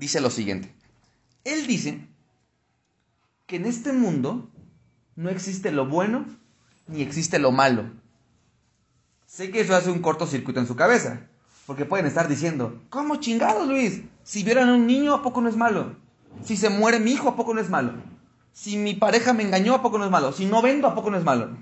dice 0.00 0.20
lo 0.20 0.30
siguiente. 0.30 0.74
Él 1.44 1.66
dice 1.66 2.00
que 3.46 3.56
en 3.56 3.66
este 3.66 3.92
mundo 3.92 4.50
no 5.14 5.28
existe 5.28 5.70
lo 5.70 5.86
bueno 5.86 6.24
ni 6.88 7.02
existe 7.02 7.38
lo 7.38 7.52
malo. 7.52 7.84
Sé 9.26 9.50
que 9.50 9.60
eso 9.60 9.76
hace 9.76 9.90
un 9.90 10.00
cortocircuito 10.00 10.58
en 10.58 10.66
su 10.66 10.74
cabeza, 10.74 11.28
porque 11.66 11.84
pueden 11.84 12.06
estar 12.06 12.26
diciendo, 12.28 12.80
¿cómo 12.88 13.16
chingados, 13.16 13.68
Luis? 13.68 14.00
Si 14.24 14.42
vieran 14.42 14.70
a 14.70 14.74
un 14.74 14.86
niño, 14.86 15.14
¿a 15.14 15.22
poco 15.22 15.40
no 15.40 15.48
es 15.48 15.56
malo? 15.56 15.94
Si 16.44 16.56
se 16.56 16.70
muere 16.70 16.98
mi 16.98 17.12
hijo, 17.12 17.28
¿a 17.28 17.36
poco 17.36 17.54
no 17.54 17.60
es 17.60 17.68
malo? 17.68 17.92
Si 18.52 18.76
mi 18.76 18.94
pareja 18.94 19.32
me 19.34 19.44
engañó, 19.44 19.74
¿a 19.74 19.82
poco 19.82 19.98
no 19.98 20.04
es 20.06 20.10
malo? 20.10 20.32
Si 20.32 20.46
no 20.46 20.62
vendo, 20.62 20.88
¿a 20.88 20.94
poco 20.94 21.10
no 21.10 21.18
es 21.18 21.24
malo? 21.24 21.56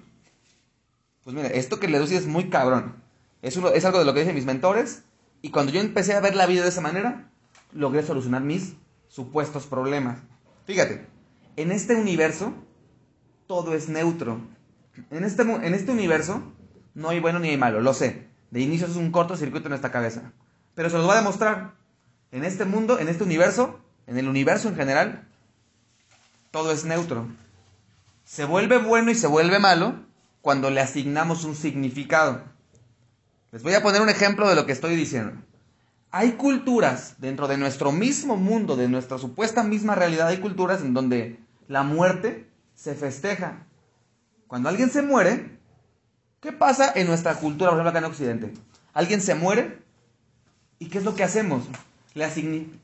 Pues 1.24 1.34
mire, 1.36 1.58
esto 1.58 1.78
que 1.78 1.88
le 1.88 1.98
doy 1.98 2.14
es 2.14 2.26
muy 2.26 2.48
cabrón. 2.48 3.02
Es, 3.42 3.56
uno, 3.56 3.68
es 3.68 3.84
algo 3.84 3.98
de 3.98 4.04
lo 4.04 4.14
que 4.14 4.20
dicen 4.20 4.34
mis 4.34 4.46
mentores, 4.46 5.02
y 5.42 5.50
cuando 5.50 5.72
yo 5.72 5.80
empecé 5.80 6.14
a 6.14 6.20
ver 6.20 6.36
la 6.36 6.46
vida 6.46 6.62
de 6.62 6.68
esa 6.68 6.80
manera, 6.80 7.30
logré 7.72 8.02
solucionar 8.02 8.42
mis 8.42 8.74
supuestos 9.08 9.66
problemas. 9.66 10.18
Fíjate, 10.66 11.06
en 11.56 11.72
este 11.72 11.94
universo 11.94 12.52
todo 13.46 13.74
es 13.74 13.88
neutro. 13.88 14.40
En 15.10 15.24
este, 15.24 15.42
en 15.42 15.74
este 15.74 15.90
universo 15.92 16.42
no 16.94 17.08
hay 17.08 17.20
bueno 17.20 17.38
ni 17.38 17.48
hay 17.50 17.56
malo, 17.56 17.80
lo 17.80 17.94
sé. 17.94 18.28
De 18.50 18.60
inicio 18.60 18.86
es 18.86 18.96
un 18.96 19.10
cortocircuito 19.10 19.68
en 19.68 19.74
esta 19.74 19.90
cabeza. 19.90 20.32
Pero 20.74 20.90
se 20.90 20.96
los 20.96 21.06
voy 21.06 21.14
a 21.14 21.18
demostrar. 21.18 21.74
En 22.30 22.44
este 22.44 22.64
mundo, 22.64 22.98
en 22.98 23.08
este 23.08 23.24
universo, 23.24 23.80
en 24.06 24.18
el 24.18 24.28
universo 24.28 24.68
en 24.68 24.76
general, 24.76 25.28
todo 26.50 26.72
es 26.72 26.84
neutro. 26.84 27.26
Se 28.24 28.44
vuelve 28.44 28.78
bueno 28.78 29.10
y 29.10 29.14
se 29.14 29.26
vuelve 29.26 29.58
malo 29.58 29.94
cuando 30.42 30.70
le 30.70 30.80
asignamos 30.80 31.44
un 31.44 31.54
significado. 31.54 32.42
Les 33.50 33.62
voy 33.62 33.74
a 33.74 33.82
poner 33.82 34.02
un 34.02 34.10
ejemplo 34.10 34.48
de 34.48 34.54
lo 34.54 34.66
que 34.66 34.72
estoy 34.72 34.94
diciendo. 34.94 35.32
Hay 36.10 36.32
culturas 36.32 37.16
dentro 37.18 37.48
de 37.48 37.58
nuestro 37.58 37.92
mismo 37.92 38.36
mundo, 38.36 38.76
de 38.76 38.88
nuestra 38.88 39.18
supuesta 39.18 39.62
misma 39.62 39.94
realidad, 39.94 40.28
hay 40.28 40.38
culturas 40.38 40.80
en 40.80 40.94
donde 40.94 41.38
la 41.66 41.82
muerte 41.82 42.48
se 42.74 42.94
festeja. 42.94 43.66
Cuando 44.46 44.68
alguien 44.68 44.90
se 44.90 45.02
muere, 45.02 45.58
¿qué 46.40 46.52
pasa 46.52 46.92
en 46.94 47.06
nuestra 47.06 47.34
cultura, 47.34 47.70
por 47.70 47.78
ejemplo, 47.78 47.90
acá 47.90 47.98
en 47.98 48.04
Occidente? 48.12 48.54
Alguien 48.94 49.20
se 49.20 49.34
muere 49.34 49.82
y 50.78 50.86
¿qué 50.86 50.98
es 50.98 51.04
lo 51.04 51.14
que 51.14 51.24
hacemos? 51.24 51.64
Le 52.14 52.26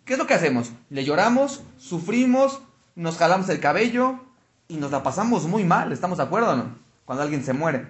¿Qué 0.05 0.13
es 0.13 0.19
lo 0.19 0.27
que 0.27 0.35
hacemos? 0.35 0.73
Le 0.91 1.05
lloramos, 1.05 1.63
sufrimos, 1.79 2.61
nos 2.95 3.17
jalamos 3.17 3.49
el 3.49 3.59
cabello 3.61 4.21
y 4.69 4.77
nos 4.77 4.91
la 4.91 5.03
pasamos 5.03 5.47
muy 5.47 5.65
mal, 5.65 5.93
¿estamos 5.93 6.19
de 6.19 6.25
acuerdo 6.25 6.51
o 6.51 6.57
no? 6.57 6.77
Cuando 7.07 7.23
alguien 7.23 7.43
se 7.43 7.55
muere. 7.55 7.89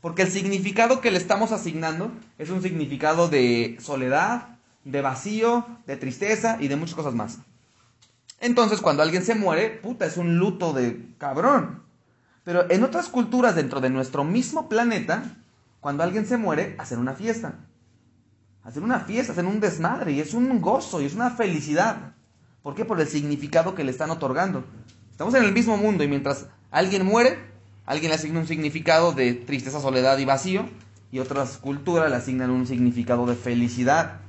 Porque 0.00 0.22
el 0.22 0.30
significado 0.30 1.00
que 1.00 1.10
le 1.10 1.18
estamos 1.18 1.50
asignando 1.50 2.12
es 2.38 2.50
un 2.50 2.62
significado 2.62 3.28
de 3.28 3.76
soledad, 3.80 4.55
de 4.90 5.00
vacío, 5.02 5.66
de 5.86 5.96
tristeza 5.96 6.56
y 6.60 6.68
de 6.68 6.76
muchas 6.76 6.94
cosas 6.94 7.14
más. 7.14 7.38
Entonces, 8.40 8.80
cuando 8.80 9.02
alguien 9.02 9.24
se 9.24 9.34
muere, 9.34 9.70
puta, 9.70 10.06
es 10.06 10.16
un 10.16 10.38
luto 10.38 10.72
de 10.72 11.14
cabrón. 11.18 11.82
Pero 12.44 12.70
en 12.70 12.84
otras 12.84 13.08
culturas 13.08 13.56
dentro 13.56 13.80
de 13.80 13.90
nuestro 13.90 14.22
mismo 14.22 14.68
planeta, 14.68 15.24
cuando 15.80 16.04
alguien 16.04 16.26
se 16.26 16.36
muere, 16.36 16.76
hacen 16.78 16.98
una 16.98 17.14
fiesta. 17.14 17.54
Hacen 18.62 18.84
una 18.84 19.00
fiesta, 19.00 19.32
hacen 19.32 19.46
un 19.46 19.60
desmadre 19.60 20.12
y 20.12 20.20
es 20.20 20.34
un 20.34 20.60
gozo 20.60 21.00
y 21.00 21.06
es 21.06 21.14
una 21.14 21.30
felicidad. 21.30 22.14
¿Por 22.62 22.74
qué? 22.74 22.84
Por 22.84 23.00
el 23.00 23.08
significado 23.08 23.74
que 23.74 23.84
le 23.84 23.90
están 23.90 24.10
otorgando. 24.10 24.64
Estamos 25.10 25.34
en 25.34 25.44
el 25.44 25.52
mismo 25.52 25.76
mundo 25.76 26.04
y 26.04 26.08
mientras 26.08 26.46
alguien 26.70 27.04
muere, 27.04 27.38
alguien 27.86 28.10
le 28.10 28.16
asigna 28.16 28.40
un 28.40 28.46
significado 28.46 29.12
de 29.12 29.34
tristeza, 29.34 29.80
soledad 29.80 30.18
y 30.18 30.24
vacío 30.24 30.68
y 31.10 31.18
otras 31.18 31.58
culturas 31.58 32.10
le 32.10 32.16
asignan 32.16 32.50
un 32.50 32.66
significado 32.66 33.26
de 33.26 33.34
felicidad. 33.34 34.20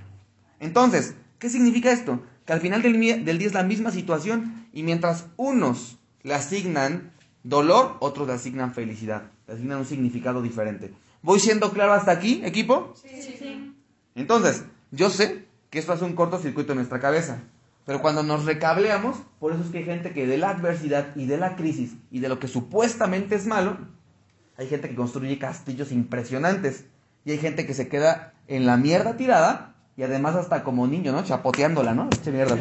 Entonces, 0.60 1.16
¿qué 1.40 1.50
significa 1.50 1.92
esto? 1.92 2.22
Que 2.46 2.54
al 2.54 2.62
final 2.62 2.82
del, 2.82 3.00
día 3.00 3.48
es 3.48 3.54
la 3.54 3.64
misma 3.64 3.92
situación 3.92 4.68
y 4.74 4.84
mientras 4.84 5.28
unos 5.38 5.98
le 6.24 6.34
asignan 6.34 7.12
dolor, 7.44 7.98
otros 8.00 8.28
le 8.28 8.34
asignan 8.34 8.74
felicidad, 8.74 9.32
le 9.48 9.54
asignan 9.54 9.80
un 9.80 9.86
significado 9.86 10.42
diferente. 10.42 10.94
¿Voy 11.22 11.40
siendo 11.40 11.72
claro 11.72 11.94
hasta 11.94 12.12
aquí, 12.12 12.42
equipo? 12.44 12.94
Sí, 13.02 13.22
sí, 13.22 13.36
sí. 13.38 13.76
Entonces, 14.16 14.64
yo 14.92 15.10
sé 15.10 15.46
que 15.70 15.80
esto 15.80 15.94
hace 15.94 16.06
un 16.06 16.16
cortocircuito 16.16 16.72
en 16.72 16.78
nuestra 16.78 17.00
cabeza, 17.00 17.40
pero 17.86 18.02
cuando 18.02 18.24
nos 18.24 18.46
recableamos, 18.46 19.18
por 19.40 19.54
eso 19.54 19.64
es 19.64 19.70
que 19.70 19.80
hay 19.80 19.86
gente 19.86 20.12
que 20.12 20.28
de 20.28 20.38
la 20.38 20.50
adversidad 20.50 21.16
y 21.16 21.26
de 21.26 21.38
la 21.38 21.56
crisis 21.56 21.96
y 22.12 22.20
de 22.20 22.30
lo 22.30 22.40
que 22.40 22.48
supuestamente 22.48 23.36
es 23.36 23.46
malo, 23.46 23.78
hay 24.58 24.68
gente 24.68 24.90
que 24.90 24.96
construye 24.96 25.38
castillos 25.38 25.92
impresionantes 25.92 26.86
y 27.24 27.32
hay 27.32 27.38
gente 27.38 27.66
que 27.66 27.74
se 27.74 27.88
queda 27.88 28.34
en 28.48 28.66
la 28.66 28.76
mierda 28.78 29.18
tirada 29.18 29.76
y 29.98 30.04
además 30.04 30.36
hasta 30.36 30.64
como 30.64 30.88
niño, 30.88 31.12
¿no? 31.12 31.24
Chapoteándola, 31.24 31.96
¿no? 31.96 32.08
Eche 32.14 32.32
mierda. 32.32 32.56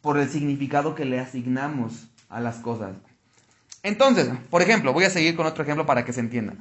Por 0.00 0.18
el 0.18 0.30
significado 0.30 0.94
que 0.94 1.04
le 1.04 1.18
asignamos 1.18 2.08
a 2.28 2.40
las 2.40 2.56
cosas. 2.56 2.92
Entonces, 3.82 4.30
por 4.50 4.62
ejemplo, 4.62 4.92
voy 4.92 5.04
a 5.04 5.10
seguir 5.10 5.36
con 5.36 5.46
otro 5.46 5.64
ejemplo 5.64 5.84
para 5.84 6.04
que 6.04 6.12
se 6.12 6.20
entienda. 6.20 6.54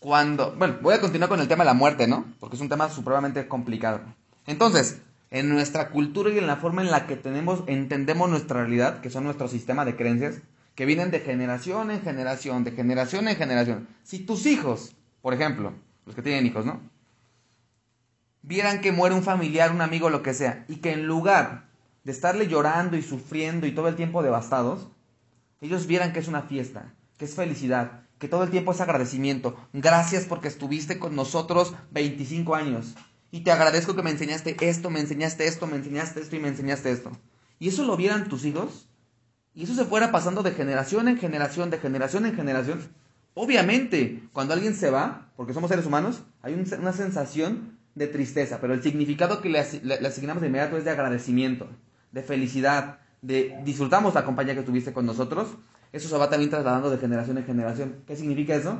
Cuando, 0.00 0.54
bueno, 0.56 0.78
voy 0.82 0.94
a 0.94 1.00
continuar 1.00 1.28
con 1.28 1.40
el 1.40 1.46
tema 1.46 1.62
de 1.62 1.68
la 1.68 1.74
muerte, 1.74 2.08
¿no? 2.08 2.24
Porque 2.40 2.56
es 2.56 2.62
un 2.62 2.68
tema 2.68 2.88
supremamente 2.88 3.46
complicado. 3.46 4.00
Entonces, 4.46 4.98
en 5.30 5.48
nuestra 5.48 5.90
cultura 5.90 6.30
y 6.30 6.38
en 6.38 6.48
la 6.48 6.56
forma 6.56 6.82
en 6.82 6.90
la 6.90 7.06
que 7.06 7.16
tenemos, 7.16 7.62
entendemos 7.68 8.28
nuestra 8.28 8.60
realidad, 8.60 9.00
que 9.02 9.10
son 9.10 9.24
nuestro 9.24 9.46
sistema 9.46 9.84
de 9.84 9.94
creencias, 9.94 10.40
que 10.74 10.86
vienen 10.86 11.10
de 11.12 11.20
generación 11.20 11.90
en 11.92 12.00
generación, 12.02 12.64
de 12.64 12.72
generación 12.72 13.28
en 13.28 13.36
generación. 13.36 13.88
Si 14.02 14.20
tus 14.20 14.46
hijos, 14.46 14.96
por 15.22 15.34
ejemplo, 15.34 15.74
los 16.06 16.16
que 16.16 16.22
tienen 16.22 16.46
hijos, 16.46 16.64
¿no? 16.66 16.80
Vieran 18.50 18.80
que 18.80 18.90
muere 18.90 19.14
un 19.14 19.22
familiar, 19.22 19.70
un 19.70 19.80
amigo, 19.80 20.10
lo 20.10 20.24
que 20.24 20.34
sea, 20.34 20.64
y 20.66 20.78
que 20.78 20.92
en 20.92 21.06
lugar 21.06 21.68
de 22.02 22.10
estarle 22.10 22.48
llorando 22.48 22.96
y 22.96 23.02
sufriendo 23.02 23.64
y 23.64 23.70
todo 23.70 23.86
el 23.86 23.94
tiempo 23.94 24.24
devastados, 24.24 24.88
ellos 25.60 25.86
vieran 25.86 26.12
que 26.12 26.18
es 26.18 26.26
una 26.26 26.42
fiesta, 26.42 26.92
que 27.16 27.26
es 27.26 27.36
felicidad, 27.36 28.08
que 28.18 28.26
todo 28.26 28.42
el 28.42 28.50
tiempo 28.50 28.72
es 28.72 28.80
agradecimiento. 28.80 29.56
Gracias 29.72 30.24
porque 30.24 30.48
estuviste 30.48 30.98
con 30.98 31.14
nosotros 31.14 31.74
25 31.92 32.56
años. 32.56 32.96
Y 33.30 33.42
te 33.44 33.52
agradezco 33.52 33.94
que 33.94 34.02
me 34.02 34.10
enseñaste 34.10 34.56
esto, 34.68 34.90
me 34.90 34.98
enseñaste 34.98 35.46
esto, 35.46 35.68
me 35.68 35.76
enseñaste 35.76 36.20
esto 36.20 36.34
y 36.34 36.40
me 36.40 36.48
enseñaste 36.48 36.90
esto. 36.90 37.12
Y 37.60 37.68
eso 37.68 37.84
lo 37.84 37.96
vieran 37.96 38.28
tus 38.28 38.44
hijos. 38.44 38.88
Y 39.54 39.62
eso 39.62 39.76
se 39.76 39.84
fuera 39.84 40.10
pasando 40.10 40.42
de 40.42 40.50
generación 40.50 41.06
en 41.06 41.18
generación, 41.18 41.70
de 41.70 41.78
generación 41.78 42.26
en 42.26 42.34
generación. 42.34 42.80
Obviamente, 43.34 44.24
cuando 44.32 44.54
alguien 44.54 44.74
se 44.74 44.90
va, 44.90 45.30
porque 45.36 45.54
somos 45.54 45.70
seres 45.70 45.86
humanos, 45.86 46.24
hay 46.42 46.54
un- 46.54 46.66
una 46.80 46.92
sensación 46.92 47.78
de 47.94 48.06
tristeza, 48.06 48.58
pero 48.60 48.74
el 48.74 48.82
significado 48.82 49.40
que 49.40 49.48
le, 49.48 49.64
le 49.82 50.08
asignamos 50.08 50.40
de 50.40 50.48
inmediato 50.48 50.76
es 50.76 50.84
de 50.84 50.90
agradecimiento, 50.90 51.68
de 52.12 52.22
felicidad, 52.22 52.98
de 53.22 53.58
disfrutamos 53.64 54.14
la 54.14 54.24
compañía 54.24 54.54
que 54.54 54.62
tuviste 54.62 54.92
con 54.92 55.06
nosotros. 55.06 55.48
Eso 55.92 56.08
se 56.08 56.16
va 56.16 56.30
también 56.30 56.50
trasladando 56.50 56.90
de 56.90 56.98
generación 56.98 57.38
en 57.38 57.44
generación. 57.44 57.96
¿Qué 58.06 58.16
significa 58.16 58.54
eso? 58.54 58.78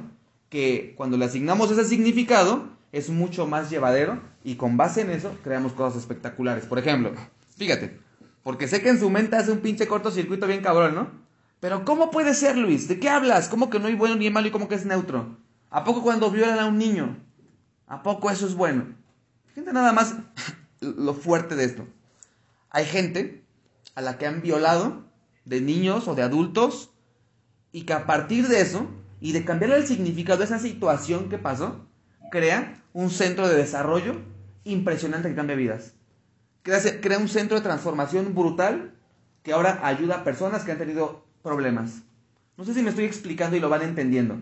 Que 0.48 0.94
cuando 0.96 1.16
le 1.16 1.24
asignamos 1.24 1.70
ese 1.70 1.84
significado 1.84 2.68
es 2.92 3.10
mucho 3.10 3.46
más 3.46 3.70
llevadero 3.70 4.20
y 4.44 4.56
con 4.56 4.76
base 4.76 5.02
en 5.02 5.10
eso 5.10 5.36
creamos 5.42 5.72
cosas 5.72 6.00
espectaculares. 6.00 6.66
Por 6.66 6.78
ejemplo, 6.78 7.12
fíjate, 7.56 7.98
porque 8.42 8.68
sé 8.68 8.80
que 8.80 8.88
en 8.88 8.98
su 8.98 9.10
mente 9.10 9.36
hace 9.36 9.52
un 9.52 9.58
pinche 9.58 9.86
cortocircuito 9.86 10.46
bien 10.46 10.62
cabrón, 10.62 10.94
¿no? 10.94 11.10
Pero 11.60 11.84
¿cómo 11.84 12.10
puede 12.10 12.34
ser, 12.34 12.56
Luis? 12.56 12.88
¿De 12.88 12.98
qué 12.98 13.10
hablas? 13.10 13.48
¿Cómo 13.48 13.68
que 13.68 13.78
no 13.78 13.88
hay 13.88 13.94
bueno 13.94 14.16
ni 14.16 14.26
hay 14.26 14.32
malo 14.32 14.48
y 14.48 14.50
cómo 14.50 14.66
que 14.66 14.76
es 14.76 14.86
neutro? 14.86 15.36
¿A 15.68 15.84
poco 15.84 16.02
cuando 16.02 16.30
violan 16.30 16.58
a 16.58 16.66
un 16.66 16.78
niño? 16.78 17.18
¿A 17.86 18.02
poco 18.02 18.30
eso 18.30 18.46
es 18.46 18.54
bueno? 18.54 18.86
Fíjate 19.54 19.72
nada 19.72 19.92
más 19.92 20.14
lo 20.80 21.14
fuerte 21.14 21.56
de 21.56 21.64
esto. 21.64 21.86
Hay 22.70 22.84
gente 22.84 23.44
a 23.94 24.00
la 24.00 24.18
que 24.18 24.26
han 24.26 24.42
violado 24.42 25.04
de 25.44 25.60
niños 25.60 26.08
o 26.08 26.14
de 26.14 26.22
adultos 26.22 26.90
y 27.72 27.82
que 27.82 27.92
a 27.92 28.06
partir 28.06 28.48
de 28.48 28.60
eso 28.60 28.86
y 29.20 29.32
de 29.32 29.44
cambiarle 29.44 29.76
el 29.76 29.86
significado 29.86 30.38
de 30.38 30.44
esa 30.44 30.58
situación 30.58 31.28
que 31.28 31.38
pasó, 31.38 31.86
crea 32.30 32.82
un 32.92 33.10
centro 33.10 33.48
de 33.48 33.56
desarrollo 33.56 34.20
impresionante 34.64 35.28
que 35.28 35.34
cambia 35.34 35.56
vidas. 35.56 35.94
Crea, 36.62 37.00
crea 37.00 37.18
un 37.18 37.28
centro 37.28 37.56
de 37.56 37.62
transformación 37.62 38.34
brutal 38.34 38.94
que 39.42 39.52
ahora 39.52 39.80
ayuda 39.82 40.16
a 40.16 40.24
personas 40.24 40.64
que 40.64 40.72
han 40.72 40.78
tenido 40.78 41.26
problemas. 41.42 42.02
No 42.56 42.64
sé 42.64 42.74
si 42.74 42.82
me 42.82 42.90
estoy 42.90 43.04
explicando 43.04 43.56
y 43.56 43.60
lo 43.60 43.68
van 43.68 43.82
entendiendo. 43.82 44.40